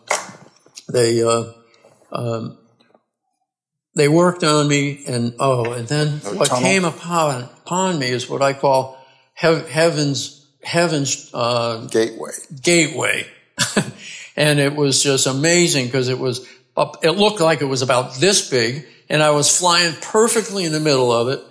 they, 0.91 1.21
uh, 1.23 1.53
they 3.95 4.07
worked 4.07 4.43
on 4.43 4.67
me 4.67 5.03
and 5.07 5.35
oh 5.39 5.73
and 5.73 5.87
then 5.87 6.19
what 6.37 6.47
tunnel? 6.47 6.63
came 6.63 6.85
upon 6.85 7.43
upon 7.43 7.99
me 7.99 8.07
is 8.07 8.29
what 8.29 8.41
i 8.41 8.53
call 8.53 8.97
heaven's 9.33 10.47
heaven's 10.63 11.29
uh, 11.33 11.87
Gateway. 11.91 12.31
gateway 12.61 13.27
and 14.37 14.59
it 14.59 14.75
was 14.75 15.03
just 15.03 15.27
amazing 15.27 15.85
because 15.85 16.09
it 16.09 16.19
was 16.19 16.47
up, 16.77 17.03
it 17.03 17.11
looked 17.11 17.41
like 17.41 17.61
it 17.61 17.65
was 17.65 17.81
about 17.81 18.15
this 18.15 18.49
big 18.49 18.85
and 19.09 19.23
I 19.23 19.31
was 19.31 19.57
flying 19.57 19.93
perfectly 20.01 20.65
in 20.65 20.71
the 20.71 20.79
middle 20.79 21.11
of 21.11 21.27
it, 21.29 21.41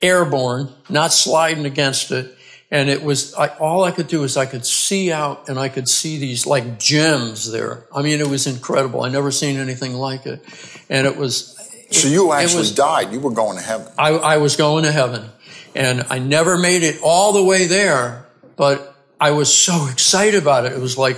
airborne, 0.00 0.70
not 0.88 1.12
sliding 1.12 1.66
against 1.66 2.10
it. 2.10 2.36
And 2.72 2.88
it 2.88 3.02
was, 3.02 3.34
I, 3.34 3.48
all 3.48 3.82
I 3.82 3.90
could 3.90 4.06
do 4.06 4.22
is 4.22 4.36
I 4.36 4.46
could 4.46 4.64
see 4.64 5.10
out 5.10 5.48
and 5.48 5.58
I 5.58 5.68
could 5.68 5.88
see 5.88 6.18
these 6.18 6.46
like 6.46 6.78
gems 6.78 7.50
there. 7.50 7.84
I 7.92 8.02
mean, 8.02 8.20
it 8.20 8.28
was 8.28 8.46
incredible. 8.46 9.02
I 9.02 9.08
never 9.08 9.32
seen 9.32 9.58
anything 9.58 9.94
like 9.94 10.24
it. 10.26 10.44
And 10.88 11.06
it 11.06 11.16
was. 11.16 11.56
So 11.90 12.06
you 12.06 12.32
it 12.32 12.36
actually 12.36 12.58
was- 12.60 12.74
died. 12.74 13.12
You 13.12 13.18
were 13.18 13.32
going 13.32 13.56
to 13.58 13.64
heaven. 13.64 13.92
I, 13.98 14.10
I 14.10 14.36
was 14.36 14.54
going 14.54 14.84
to 14.84 14.92
heaven 14.92 15.28
and 15.74 16.06
I 16.10 16.20
never 16.20 16.56
made 16.56 16.84
it 16.84 17.00
all 17.02 17.32
the 17.32 17.42
way 17.42 17.66
there, 17.66 18.26
but 18.56 18.94
I 19.20 19.32
was 19.32 19.52
so 19.52 19.88
excited 19.90 20.40
about 20.40 20.64
it. 20.66 20.72
It 20.72 20.80
was 20.80 20.96
like, 20.96 21.16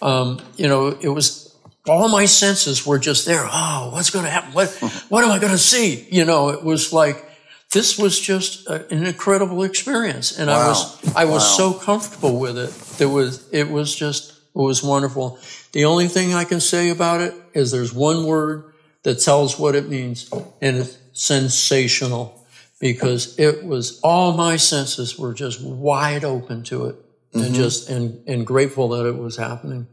um, 0.00 0.40
you 0.56 0.68
know, 0.68 0.86
it 0.88 1.08
was 1.08 1.41
all 1.88 2.08
my 2.08 2.26
senses 2.26 2.86
were 2.86 2.98
just 2.98 3.26
there. 3.26 3.44
Oh, 3.44 3.90
what's 3.92 4.10
going 4.10 4.24
to 4.24 4.30
happen? 4.30 4.52
What, 4.52 4.70
what 5.08 5.24
am 5.24 5.30
I 5.30 5.38
going 5.38 5.52
to 5.52 5.58
see? 5.58 6.06
You 6.10 6.24
know, 6.24 6.50
it 6.50 6.62
was 6.62 6.92
like, 6.92 7.24
this 7.72 7.98
was 7.98 8.20
just 8.20 8.68
a, 8.68 8.86
an 8.92 9.06
incredible 9.06 9.62
experience. 9.62 10.38
And 10.38 10.50
I 10.50 10.68
was, 10.68 11.14
I 11.16 11.24
was 11.24 11.42
Wow. 11.42 11.72
so 11.72 11.72
comfortable 11.74 12.38
with 12.38 12.58
it. 12.58 13.00
It 13.00 13.06
was, 13.06 13.48
it 13.52 13.68
was 13.68 13.94
just, 13.94 14.32
it 14.32 14.38
was 14.54 14.82
wonderful. 14.82 15.38
The 15.72 15.86
only 15.86 16.08
thing 16.08 16.34
I 16.34 16.44
can 16.44 16.60
say 16.60 16.90
about 16.90 17.20
it 17.20 17.34
is 17.54 17.72
there's 17.72 17.92
one 17.92 18.26
word 18.26 18.72
that 19.02 19.16
tells 19.16 19.58
what 19.58 19.74
it 19.74 19.88
means 19.88 20.30
and 20.60 20.76
it's 20.76 20.98
sensational 21.12 22.46
because 22.78 23.38
it 23.38 23.64
was 23.64 24.00
all 24.00 24.32
my 24.32 24.56
senses 24.56 25.18
were 25.18 25.34
just 25.34 25.62
wide 25.62 26.24
open 26.24 26.62
to 26.64 26.86
it 26.86 26.96
and 27.32 27.44
mm-hmm. 27.44 27.54
just 27.54 27.88
and, 27.88 28.22
and 28.28 28.46
grateful 28.46 28.88
that 28.90 29.06
it 29.06 29.16
was 29.16 29.36
happening. 29.36 29.86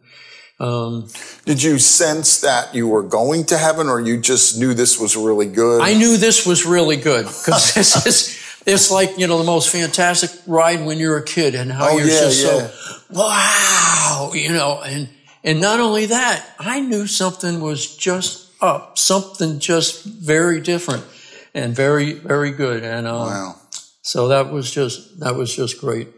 Um, 0.59 1.07
Did 1.45 1.63
you 1.63 1.79
sense 1.79 2.41
that 2.41 2.75
you 2.75 2.87
were 2.87 3.03
going 3.03 3.45
to 3.45 3.57
heaven, 3.57 3.87
or 3.87 4.01
you 4.01 4.19
just 4.19 4.59
knew 4.59 4.73
this 4.73 4.99
was 4.99 5.15
really 5.15 5.47
good? 5.47 5.81
I 5.81 5.93
knew 5.93 6.17
this 6.17 6.45
was 6.45 6.65
really 6.65 6.97
good 6.97 7.25
because 7.25 7.73
this 7.75 8.05
is 8.05 8.39
it's 8.65 8.91
like 8.91 9.17
you 9.17 9.25
know 9.27 9.37
the 9.37 9.45
most 9.45 9.69
fantastic 9.69 10.31
ride 10.45 10.85
when 10.85 10.97
you're 10.99 11.17
a 11.17 11.23
kid 11.23 11.55
and 11.55 11.71
how 11.71 11.89
Oh, 11.91 11.97
you're 11.97 12.07
yeah, 12.07 12.19
just 12.19 12.43
yeah. 12.43 12.67
so 12.67 13.01
wow 13.11 14.31
you 14.33 14.49
know 14.49 14.81
and 14.83 15.07
and 15.45 15.61
not 15.61 15.79
only 15.79 16.07
that 16.07 16.45
I 16.59 16.81
knew 16.81 17.07
something 17.07 17.61
was 17.61 17.95
just 17.95 18.51
up 18.61 18.97
something 18.97 19.59
just 19.59 20.03
very 20.03 20.59
different 20.59 21.05
and 21.53 21.73
very 21.73 22.11
very 22.13 22.51
good 22.51 22.83
and 22.83 23.07
um, 23.07 23.27
wow. 23.27 23.55
so 24.01 24.27
that 24.27 24.51
was 24.51 24.69
just 24.69 25.21
that 25.21 25.35
was 25.35 25.55
just 25.55 25.79
great. 25.79 26.09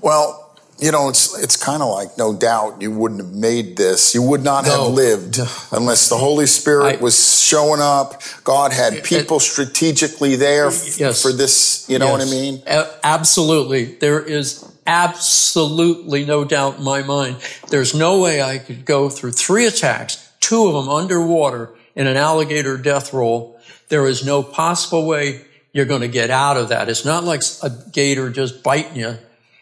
Well, 0.00 0.41
you 0.82 0.90
know, 0.92 1.08
it's 1.08 1.38
it's 1.38 1.56
kind 1.56 1.82
of 1.82 1.88
like 1.90 2.18
no 2.18 2.34
doubt 2.34 2.82
you 2.82 2.90
wouldn't 2.90 3.20
have 3.20 3.32
made 3.32 3.76
this. 3.76 4.14
You 4.14 4.22
would 4.22 4.42
not 4.42 4.66
No. 4.66 4.70
have 4.86 4.92
lived 4.94 5.38
unless 5.70 6.08
the 6.08 6.16
Holy 6.18 6.46
Spirit 6.46 6.98
I- 6.98 7.02
was 7.02 7.40
showing 7.42 7.80
up. 7.80 8.20
God 8.44 8.72
had 8.72 9.04
people 9.04 9.38
strategically 9.40 10.36
there 10.36 10.66
f- 10.68 10.98
Yes. 10.98 11.22
for 11.22 11.32
this. 11.32 11.84
You 11.88 11.98
know 11.98 12.10
what 12.10 12.20
I 12.20 12.24
mean? 12.24 12.62
A- 12.66 12.88
absolutely. 13.04 13.84
There 14.00 14.20
is 14.20 14.64
absolutely 14.86 16.24
no 16.24 16.44
doubt 16.44 16.78
in 16.78 16.84
my 16.84 17.02
mind. 17.02 17.36
There's 17.68 17.94
no 17.94 18.18
way 18.20 18.42
I 18.42 18.58
could 18.58 18.84
go 18.84 19.08
through 19.08 19.32
three 19.32 19.66
attacks, 19.66 20.18
two 20.40 20.66
of 20.66 20.74
them 20.74 20.88
underwater 20.92 21.70
in 21.94 22.06
an 22.06 22.16
alligator 22.16 22.76
death 22.76 23.12
roll. 23.12 23.56
There 23.88 24.06
is 24.06 24.24
no 24.24 24.42
possible 24.42 25.06
way 25.06 25.42
you're 25.72 25.84
going 25.86 26.00
to 26.02 26.08
get 26.08 26.30
out 26.30 26.56
of 26.56 26.70
that. 26.70 26.88
It's 26.88 27.04
not 27.04 27.24
like 27.24 27.42
a 27.62 27.70
gator 27.92 28.30
just 28.30 28.62
biting 28.62 28.96
you. 28.96 29.16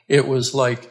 It 0.09 0.27
was 0.27 0.55
like 0.55 0.90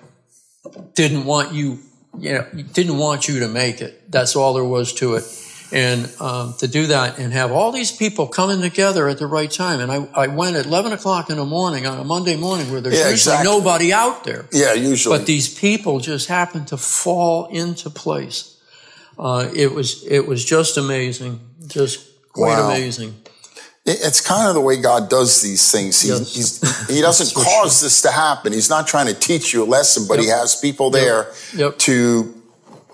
didn't 0.93 1.25
want 1.25 1.53
you, 1.53 1.79
you 2.17 2.33
know, 2.33 2.45
didn't 2.73 2.97
want 2.97 3.27
you 3.27 3.39
to 3.41 3.47
make 3.47 3.81
it. 3.81 4.11
That's 4.11 4.35
all 4.35 4.53
there 4.53 4.63
was 4.63 4.93
to 4.95 5.15
it. 5.15 5.23
And 5.71 6.09
um, 6.19 6.55
to 6.59 6.67
do 6.67 6.87
that 6.87 7.19
and 7.19 7.31
have 7.31 7.51
all 7.51 7.71
these 7.71 7.91
people 7.91 8.25
coming 8.27 8.59
together 8.59 9.07
at 9.07 9.19
the 9.19 9.27
right 9.27 9.51
time. 9.51 9.79
And 9.79 9.91
I, 9.91 10.23
I 10.23 10.27
went 10.27 10.55
at 10.55 10.65
11 10.65 10.93
o'clock 10.93 11.29
in 11.29 11.37
the 11.37 11.45
morning 11.45 11.85
on 11.85 11.99
a 11.99 12.03
Monday 12.03 12.35
morning 12.35 12.71
where 12.71 12.81
there's 12.81 12.95
Yeah, 12.95 13.09
usually 13.11 13.35
exactly. 13.35 13.43
nobody 13.51 13.93
out 13.93 14.23
there. 14.23 14.47
Yeah, 14.51 14.73
usually. 14.73 15.15
But 15.19 15.27
these 15.27 15.47
people 15.53 15.99
just 15.99 16.27
happened 16.27 16.69
to 16.69 16.77
fall 16.77 17.45
into 17.47 17.91
place. 17.91 18.57
Uh, 19.19 19.49
it 19.53 19.71
was 19.73 20.03
it 20.07 20.25
was 20.25 20.43
just 20.43 20.77
amazing, 20.77 21.39
just 21.67 21.99
quite 22.31 22.57
Wow. 22.57 22.69
amazing. 22.71 23.13
It- 23.89 23.99
It's 24.01 24.21
kind 24.21 24.47
of 24.47 24.53
the 24.53 24.61
way 24.61 24.77
God 24.77 25.09
does 25.09 25.41
these 25.41 25.71
things. 25.71 26.01
He, 26.01 26.09
Yes. 26.09 26.33
he's, 26.35 26.87
he 26.87 27.01
doesn't 27.01 27.33
cause 27.45 27.81
this 27.81 28.01
to 28.03 28.11
happen. 28.11 28.53
He's 28.53 28.69
not 28.69 28.87
trying 28.87 29.07
to 29.07 29.13
teach 29.13 29.53
you 29.53 29.63
a 29.63 29.69
lesson, 29.77 30.05
but 30.07 30.19
he 30.19 30.27
has 30.27 30.55
people 30.55 30.89
there 30.91 31.31
Yep. 31.55 31.77
to 31.79 32.35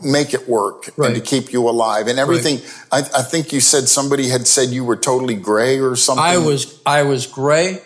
make 0.02 0.34
it 0.34 0.48
work 0.48 0.90
and 0.98 1.16
to 1.16 1.22
keep 1.22 1.52
you 1.54 1.68
alive 1.70 2.08
and 2.08 2.20
everything. 2.20 2.60
I, 2.92 3.00
I 3.00 3.22
think 3.24 3.52
you 3.54 3.60
said 3.62 3.88
somebody 3.88 4.28
had 4.30 4.46
said 4.48 4.70
you 4.70 4.84
were 4.86 4.98
totally 4.98 5.36
gray 5.36 5.80
or 5.80 5.96
something. 5.96 6.24
I 6.24 6.38
was 6.38 6.80
I 6.86 7.04
was 7.04 7.28
gray, 7.28 7.80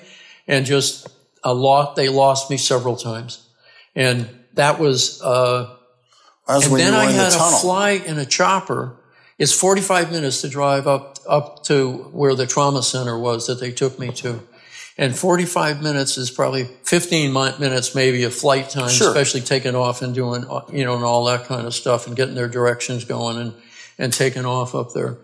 and 0.47 0.65
just 0.65 1.07
a 1.43 1.53
lot. 1.53 1.95
They 1.95 2.09
lost 2.09 2.49
me 2.49 2.57
several 2.57 2.95
times, 2.95 3.47
and 3.95 4.27
that 4.55 4.79
was. 4.79 5.21
Uh, 5.21 5.75
That 6.47 6.55
was 6.57 6.65
and 6.65 6.77
then 6.79 6.93
I 6.95 7.11
had 7.11 7.31
to 7.31 7.39
fly 7.61 7.91
in 7.91 8.17
a 8.17 8.25
chopper. 8.25 8.95
It's 9.37 9.53
45 9.53 10.11
minutes 10.11 10.41
to 10.41 10.49
drive 10.49 10.87
up 10.87 11.18
up 11.29 11.63
to 11.65 11.93
where 12.11 12.35
the 12.35 12.47
trauma 12.47 12.81
center 12.83 13.17
was 13.17 13.47
that 13.47 13.59
they 13.59 13.71
took 13.71 13.99
me 13.99 14.11
to. 14.13 14.41
And 14.97 15.17
45 15.17 15.81
minutes 15.81 16.17
is 16.17 16.29
probably 16.29 16.65
15 16.65 17.31
minutes, 17.31 17.95
maybe 17.95 18.23
of 18.23 18.33
flight 18.33 18.69
time, 18.69 18.89
Sure. 18.89 19.07
especially 19.07 19.39
taking 19.41 19.73
off 19.73 20.01
and 20.01 20.13
doing, 20.13 20.43
you 20.73 20.83
know, 20.83 20.95
and 20.95 21.05
all 21.05 21.23
that 21.25 21.45
kind 21.45 21.65
of 21.65 21.73
stuff 21.73 22.05
and 22.05 22.17
getting 22.17 22.35
their 22.35 22.49
directions 22.49 23.05
going 23.05 23.37
and, 23.37 23.53
and 23.97 24.11
taking 24.11 24.45
off 24.45 24.75
up 24.75 24.91
there. 24.93 25.17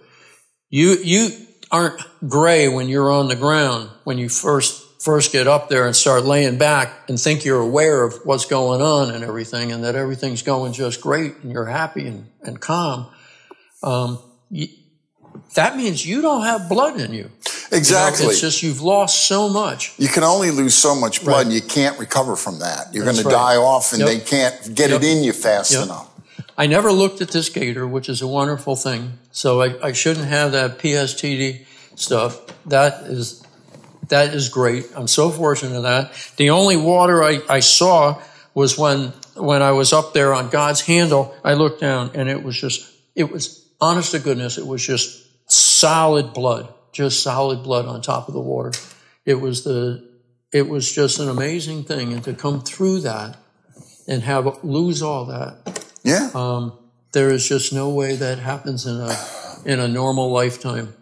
You, 0.70 0.92
you 1.04 1.30
aren't 1.72 2.02
gray 2.26 2.70
when 2.70 2.88
you're 2.88 3.12
on 3.12 3.28
the 3.28 3.36
ground, 3.36 3.90
when 4.06 4.18
you 4.18 4.30
first, 4.30 4.82
first 5.04 5.34
get 5.34 5.46
up 5.46 5.68
there 5.68 5.86
and 5.86 5.94
start 5.94 6.24
laying 6.24 6.58
back 6.58 7.10
and 7.10 7.20
think 7.20 7.44
you're 7.44 7.62
aware 7.62 8.04
of 8.06 8.14
what's 8.24 8.46
going 8.46 8.82
on 8.82 9.14
and 9.14 9.26
everything 9.26 9.74
and 9.74 9.84
that 9.84 9.96
everything's 9.96 10.42
going 10.42 10.72
just 10.72 11.02
great 11.02 11.36
and 11.44 11.52
you're 11.52 11.66
happy 11.66 12.08
and, 12.08 12.30
and 12.44 12.62
calm. 12.62 13.08
Um, 13.84 14.20
you, 14.50 14.68
that 15.56 15.76
means 15.76 16.06
you 16.06 16.22
don't 16.22 16.44
have 16.44 16.70
blood 16.70 17.00
in 17.00 17.12
you. 17.12 17.18
You 17.18 17.24
know, 17.24 17.78
Exactly. 17.78 18.28
it's 18.28 18.40
just 18.42 18.62
you've 18.64 18.82
lost 18.82 19.28
so 19.28 19.50
much. 19.50 19.94
you 19.98 20.08
can 20.08 20.24
only 20.24 20.52
lose 20.52 20.76
so 20.76 20.96
much 20.96 21.24
blood. 21.24 21.34
Right. 21.38 21.46
and 21.48 21.54
You 21.54 21.62
can't 21.62 21.98
recover 22.00 22.36
from 22.36 22.60
that. 22.60 22.94
You're 22.94 23.04
going 23.06 23.16
That's 23.16 23.28
to 23.28 23.34
die 23.34 23.56
off 23.58 23.92
and 23.92 24.00
Yep. 24.02 24.08
they 24.08 24.20
can't 24.20 24.76
get 24.76 24.92
Yep. 24.92 25.02
it 25.02 25.08
in 25.08 25.24
you 25.24 25.34
fast 25.34 25.72
Yep. 25.72 25.84
enough. 25.86 26.08
I 26.58 26.68
never 26.68 26.92
looked 26.92 27.22
at 27.22 27.32
this 27.32 27.50
gator, 27.50 27.86
which 27.88 28.08
is 28.08 28.22
a 28.22 28.28
wonderful 28.28 28.76
thing. 28.78 29.18
So 29.32 29.62
I, 29.62 29.76
I 29.88 29.92
shouldn't 29.94 30.28
have 30.28 30.54
that 30.54 30.78
PSTD 30.80 31.66
stuff. 31.96 32.40
That 32.68 33.04
is 33.08 33.42
that 34.10 34.34
is 34.36 34.50
great. 34.50 34.86
I'm 34.96 35.08
so 35.08 35.32
fortunate 35.32 35.76
of 35.76 35.84
that. 35.84 36.12
The 36.38 36.52
only 36.52 36.78
water 36.78 37.24
I, 37.24 37.42
I 37.50 37.60
saw 37.62 38.22
was 38.54 38.78
when 38.78 39.12
when 39.34 39.62
I 39.64 39.72
was 39.72 39.92
up 39.92 40.14
there 40.14 40.34
on 40.34 40.50
God's 40.50 40.82
handle. 40.82 41.34
I 41.44 41.56
looked 41.56 41.82
down 41.82 42.12
and 42.14 42.30
it 42.30 42.42
was 42.44 42.56
just 42.56 42.86
it 43.16 43.32
was 43.32 43.66
honest 43.82 44.12
to 44.12 44.20
goodness. 44.20 44.58
It 44.58 44.66
was 44.68 44.86
just 44.86 45.24
solid 45.48 46.34
blood, 46.34 46.74
just 46.92 47.22
solid 47.24 47.64
blood 47.64 47.86
on 47.86 48.02
top 48.02 48.28
of 48.28 48.34
the 48.34 48.40
water. 48.42 48.72
It 49.26 49.36
was 49.42 49.64
the 49.64 50.04
it 50.52 50.70
was 50.70 50.92
just 50.92 51.20
an 51.20 51.28
amazing 51.30 51.84
thing, 51.84 52.14
and 52.14 52.24
to 52.24 52.34
come 52.34 52.62
through 52.62 53.02
that 53.02 53.38
and 54.08 54.22
have 54.24 54.64
lose 54.64 55.02
all 55.02 55.26
that 55.26 55.84
Yeah. 56.04 56.30
um, 56.34 56.74
there 57.12 57.30
is 57.30 57.48
just 57.48 57.74
no 57.74 57.90
way 57.90 58.16
that 58.16 58.40
happens 58.40 58.86
in 58.86 58.96
a 59.02 59.16
in 59.66 59.80
a 59.80 59.88
normal 59.88 60.32
lifetime. 60.32 60.94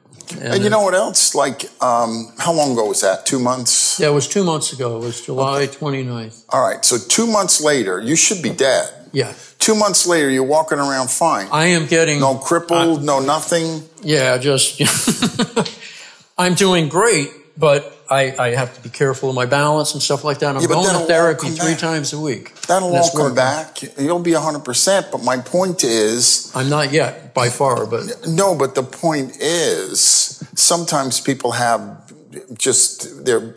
and 0.41 0.63
you 0.63 0.69
know 0.69 0.81
what 0.81 0.93
else? 0.95 1.35
Like, 1.35 1.65
um, 1.83 2.31
how 2.39 2.53
long 2.53 2.71
ago 2.71 2.85
was 2.87 3.01
that? 3.01 3.25
Two 3.25 3.39
months? 3.39 3.99
yeah, 3.99 4.07
it 4.07 4.13
was 4.13 4.27
two 4.27 4.43
months 4.43 4.71
ago. 4.73 4.95
It 4.97 5.05
was 5.05 5.21
July 5.21 5.67
29th. 5.67 6.45
All 6.49 6.61
right. 6.65 6.83
So 6.85 6.97
two 6.97 7.27
months 7.27 7.61
later, 7.61 7.99
you 7.99 8.15
should 8.15 8.41
be 8.41 8.49
dead. 8.49 9.02
Yeah, 9.13 9.33
Two 9.59 9.75
months 9.75 10.05
later, 10.07 10.29
you're 10.29 10.43
walking 10.43 10.77
around 10.79 11.09
fine. 11.09 11.47
I 11.51 11.67
am 11.67 11.85
getting 11.85 12.19
No 12.19 12.35
crippled, 12.35 13.03
no 13.03 13.19
nothing. 13.21 13.83
yeah, 14.01 14.37
just 14.39 14.81
I'm 16.37 16.55
doing 16.55 16.89
great, 16.89 17.29
but 17.57 17.95
I, 18.09 18.35
I 18.37 18.49
have 18.55 18.75
to 18.75 18.81
be 18.81 18.89
careful 18.89 19.29
of 19.29 19.35
my 19.35 19.45
balance 19.45 19.93
and 19.93 20.01
stuff 20.03 20.23
like 20.23 20.39
that. 20.39 20.55
I'm 20.55 20.61
Yeah, 20.61 20.67
going 20.67 20.99
to 20.99 21.05
therapy 21.05 21.49
three 21.49 21.75
times 21.75 22.11
a 22.13 22.19
week. 22.19 22.53
That'll 22.67 22.93
all 22.95 23.09
come 23.11 23.19
working. 23.21 23.35
back. 23.35 23.81
You'll 23.97 24.19
be 24.19 24.31
100%. 24.31 25.11
But 25.11 25.23
my 25.23 25.37
point 25.37 25.83
is, 25.83 26.51
I'm 26.55 26.69
not 26.69 26.91
yet 26.91 27.33
by 27.33 27.49
far, 27.49 27.85
but 27.85 28.27
no, 28.27 28.55
but 28.55 28.75
the 28.75 28.83
point 28.83 29.37
is, 29.39 30.43
sometimes 30.55 31.21
people 31.21 31.51
have 31.51 32.12
just, 32.57 33.25
they're 33.25 33.53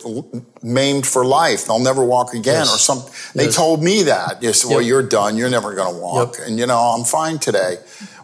maimed 0.61 1.05
for 1.07 1.25
life. 1.25 1.65
They'll 1.65 1.79
never 1.79 2.03
walk 2.03 2.33
again 2.33 2.65
Yes. 2.65 2.75
or 2.75 2.77
some. 2.77 3.03
They 3.35 3.45
Yes. 3.45 3.55
told 3.55 3.83
me 3.83 4.03
that. 4.03 4.37
Yes, 4.41 4.63
well, 4.65 4.81
Yep. 4.81 4.87
you're 4.89 5.03
done. 5.03 5.37
You're 5.37 5.49
never 5.49 5.73
going 5.73 5.93
to 5.95 5.99
walk. 6.01 6.37
Yep. 6.37 6.47
And, 6.47 6.59
you 6.59 6.65
know, 6.67 6.77
I'm 6.79 7.03
fine 7.05 7.39
today. 7.39 7.77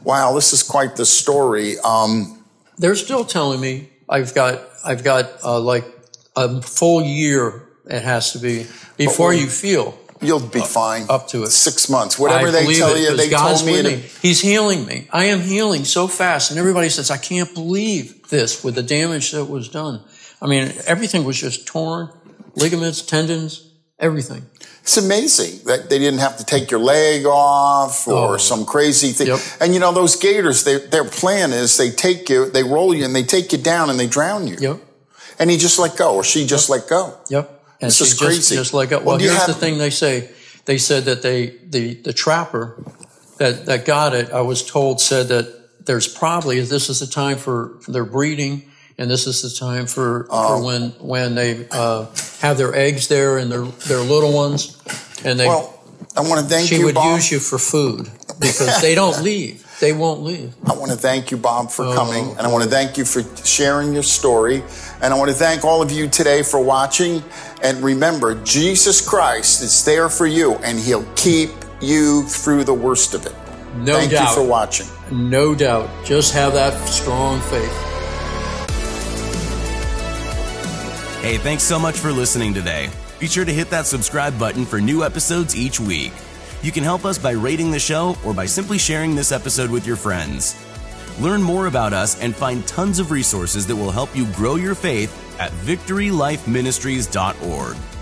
Wow, 0.03 0.33
this 0.35 0.53
is 0.53 0.63
quite 0.63 0.95
the 0.95 1.05
story. 1.05 1.77
Um, 1.79 2.43
they're 2.77 2.95
still 2.95 3.23
telling 3.25 3.59
me 3.59 3.89
I've 4.09 4.33
got 4.33 4.59
I've 4.85 5.03
got 5.03 5.29
uh, 5.43 5.59
like 5.59 5.85
a 6.35 6.61
full 6.61 7.01
year. 7.01 7.63
It 7.89 8.01
has 8.01 8.31
to 8.33 8.39
be 8.39 8.65
before 8.97 9.33
you 9.33 9.47
feel. 9.47 9.97
You'll 10.21 10.39
be 10.39 10.61
fine. 10.61 11.05
up 11.09 11.27
to 11.29 11.43
it. 11.43 11.51
Six 11.51 11.89
months. 11.89 12.17
Whatever 12.17 12.47
I 12.47 12.51
they 12.51 12.73
tell 12.75 12.95
it, 12.95 13.01
you, 13.01 13.15
they 13.15 13.29
God's 13.29 13.61
told 13.61 13.71
me. 13.71 13.81
to- 13.81 13.89
me. 13.97 14.03
He's 14.21 14.39
healing 14.41 14.85
me. 14.85 15.07
I 15.11 15.25
am 15.25 15.41
healing 15.41 15.83
so 15.85 16.07
fast, 16.07 16.49
and 16.51 16.59
everybody 16.59 16.89
says 16.89 17.11
I 17.11 17.17
can't 17.17 17.53
believe 17.53 18.29
this 18.29 18.63
with 18.63 18.75
the 18.75 18.83
damage 18.83 19.31
that 19.31 19.45
was 19.45 19.67
done. 19.69 20.01
I 20.43 20.47
mean, 20.47 20.71
everything 20.85 21.23
was 21.23 21.39
just 21.39 21.65
torn, 21.65 22.09
ligaments, 22.55 23.01
tendons, 23.01 23.71
everything. 23.97 24.45
It's 24.81 24.97
amazing 24.97 25.65
that 25.67 25.89
they 25.89 25.97
didn't 25.97 26.19
have 26.19 26.35
to 26.37 26.45
take 26.45 26.69
your 26.69 26.81
leg 26.81 27.25
off 27.25 28.05
or 28.07 28.33
Oh. 28.33 28.37
some 28.37 28.65
crazy 28.65 29.13
thing. 29.13 29.27
Yep. 29.27 29.39
And 29.61 29.73
you 29.73 29.79
know, 29.79 29.93
those 29.93 30.17
gators, 30.17 30.65
they, 30.65 30.77
their 30.87 31.05
plan 31.05 31.53
is 31.53 31.77
they 31.77 31.89
take 31.91 32.27
you, 32.29 32.49
they 32.49 32.63
roll 32.63 32.93
you 32.93 33.05
and 33.05 33.15
they 33.15 33.23
take 33.23 33.53
you 33.53 33.57
down 33.57 33.89
and 33.89 33.97
they 33.97 34.07
drown 34.07 34.45
you. 34.45 34.57
Yep. 34.59 34.79
And 35.39 35.49
he 35.49 35.57
just 35.57 35.79
let 35.79 35.95
go 35.95 36.15
or 36.15 36.23
she 36.25 36.45
just 36.45 36.69
let 36.69 36.89
go. 36.89 37.17
Yep. 37.29 37.63
And 37.79 37.89
is 37.89 37.97
just, 37.97 38.19
crazy. 38.19 38.55
just 38.55 38.73
like, 38.73 38.91
well, 38.91 39.03
Well, 39.03 39.17
here's 39.17 39.37
have- 39.37 39.47
the 39.47 39.53
thing 39.53 39.77
they 39.77 39.89
say. 39.89 40.29
They 40.65 40.77
said 40.77 41.05
that 41.05 41.21
they, 41.21 41.47
the, 41.65 41.93
the 41.95 42.13
trapper 42.13 42.81
that, 43.37 43.65
that 43.65 43.85
got 43.85 44.13
it, 44.13 44.31
I 44.31 44.41
was 44.41 44.65
told, 44.65 44.99
said 45.01 45.27
that 45.29 45.85
there's 45.85 46.07
probably, 46.07 46.59
this 46.61 46.89
is 46.89 46.99
the 47.01 47.07
time 47.07 47.37
for, 47.37 47.79
for 47.81 47.91
their 47.91 48.05
breeding 48.05 48.69
and 48.97 49.09
this 49.09 49.27
is 49.27 49.41
the 49.41 49.49
time 49.59 49.85
for, 49.87 50.27
Oh. 50.29 50.57
for 50.57 50.63
when, 50.65 50.89
when 50.99 51.35
they, 51.35 51.67
uh, 51.71 52.05
have 52.41 52.57
their 52.57 52.75
eggs 52.75 53.07
there 53.07 53.37
and 53.37 53.51
their, 53.51 53.63
their 53.63 53.99
little 54.01 54.33
ones. 54.33 54.77
And 55.23 55.39
they, 55.39 55.47
Well, 55.47 55.73
I 56.15 56.21
want 56.21 56.41
to 56.41 56.45
thank 56.47 56.67
she 56.69 56.77
you, 56.77 56.85
would 56.85 56.95
Bob. 56.95 57.15
use 57.15 57.31
you 57.31 57.39
for 57.39 57.57
food 57.57 58.09
because 58.39 58.81
they 58.81 58.93
don't 58.95 59.21
leave. 59.23 59.61
They 59.79 59.91
won't 59.93 60.21
leave. 60.23 60.53
I 60.65 60.73
want 60.73 60.91
to 60.91 60.97
thank 60.97 61.31
you, 61.31 61.37
Bob, 61.37 61.71
for 61.71 61.83
Oh. 61.85 61.93
coming. 61.93 62.29
And 62.37 62.41
I 62.41 62.47
want 62.51 62.63
to 62.63 62.69
thank 62.69 62.97
you 62.97 63.03
for 63.05 63.21
sharing 63.45 63.93
your 63.93 64.03
story. 64.03 64.63
And 65.01 65.13
I 65.13 65.17
want 65.17 65.29
to 65.31 65.35
thank 65.35 65.65
all 65.65 65.81
of 65.81 65.91
you 65.91 66.07
today 66.07 66.43
for 66.43 66.59
watching. 66.59 67.23
And 67.61 67.83
remember, 67.83 68.35
Jesus 68.43 69.01
Christ 69.01 69.61
is 69.63 69.83
there 69.83 70.07
for 70.09 70.25
you 70.27 70.53
and 70.63 70.79
he'll 70.79 71.05
keep 71.15 71.49
you 71.81 72.23
through 72.23 72.63
the 72.65 72.73
worst 72.73 73.13
of 73.13 73.25
it. 73.25 73.33
No 73.77 73.95
thank 73.97 74.11
doubt. 74.11 74.29
you 74.29 74.35
for 74.35 74.43
watching. 74.47 74.87
No 75.11 75.55
doubt. 75.55 75.89
Just 76.05 76.33
have 76.33 76.53
that 76.53 76.87
strong 76.87 77.41
faith. 77.41 77.92
Hey, 81.23 81.37
thanks 81.37 81.63
so 81.63 81.79
much 81.79 81.95
for 81.95 82.11
listening 82.11 82.53
today. 82.53 82.89
Be 83.17 83.27
sure 83.27 83.45
to 83.45 83.53
hit 83.53 83.69
that 83.69 83.85
subscribe 83.85 84.37
button 84.37 84.65
for 84.65 84.81
new 84.81 85.05
episodes 85.05 85.55
each 85.55 85.79
week. 85.79 86.11
You 86.61 86.73
can 86.73 86.83
help 86.83 87.05
us 87.05 87.17
by 87.17 87.31
rating 87.31 87.71
the 87.71 87.79
show 87.79 88.17
or 88.25 88.33
by 88.33 88.45
simply 88.45 88.77
sharing 88.77 89.15
this 89.15 89.31
episode 89.31 89.71
with 89.71 89.87
your 89.87 89.95
friends. 89.95 90.53
Learn 91.21 91.41
more 91.41 91.67
about 91.67 91.93
us 91.93 92.21
and 92.21 92.35
find 92.35 92.67
tons 92.67 92.99
of 92.99 93.09
resources 93.09 93.65
that 93.67 93.75
will 93.77 93.89
help 93.89 94.13
you 94.13 94.25
grow 94.33 94.55
your 94.55 94.75
faith 94.75 95.17
at 95.39 95.53
victorylifeministries.org. 95.53 97.92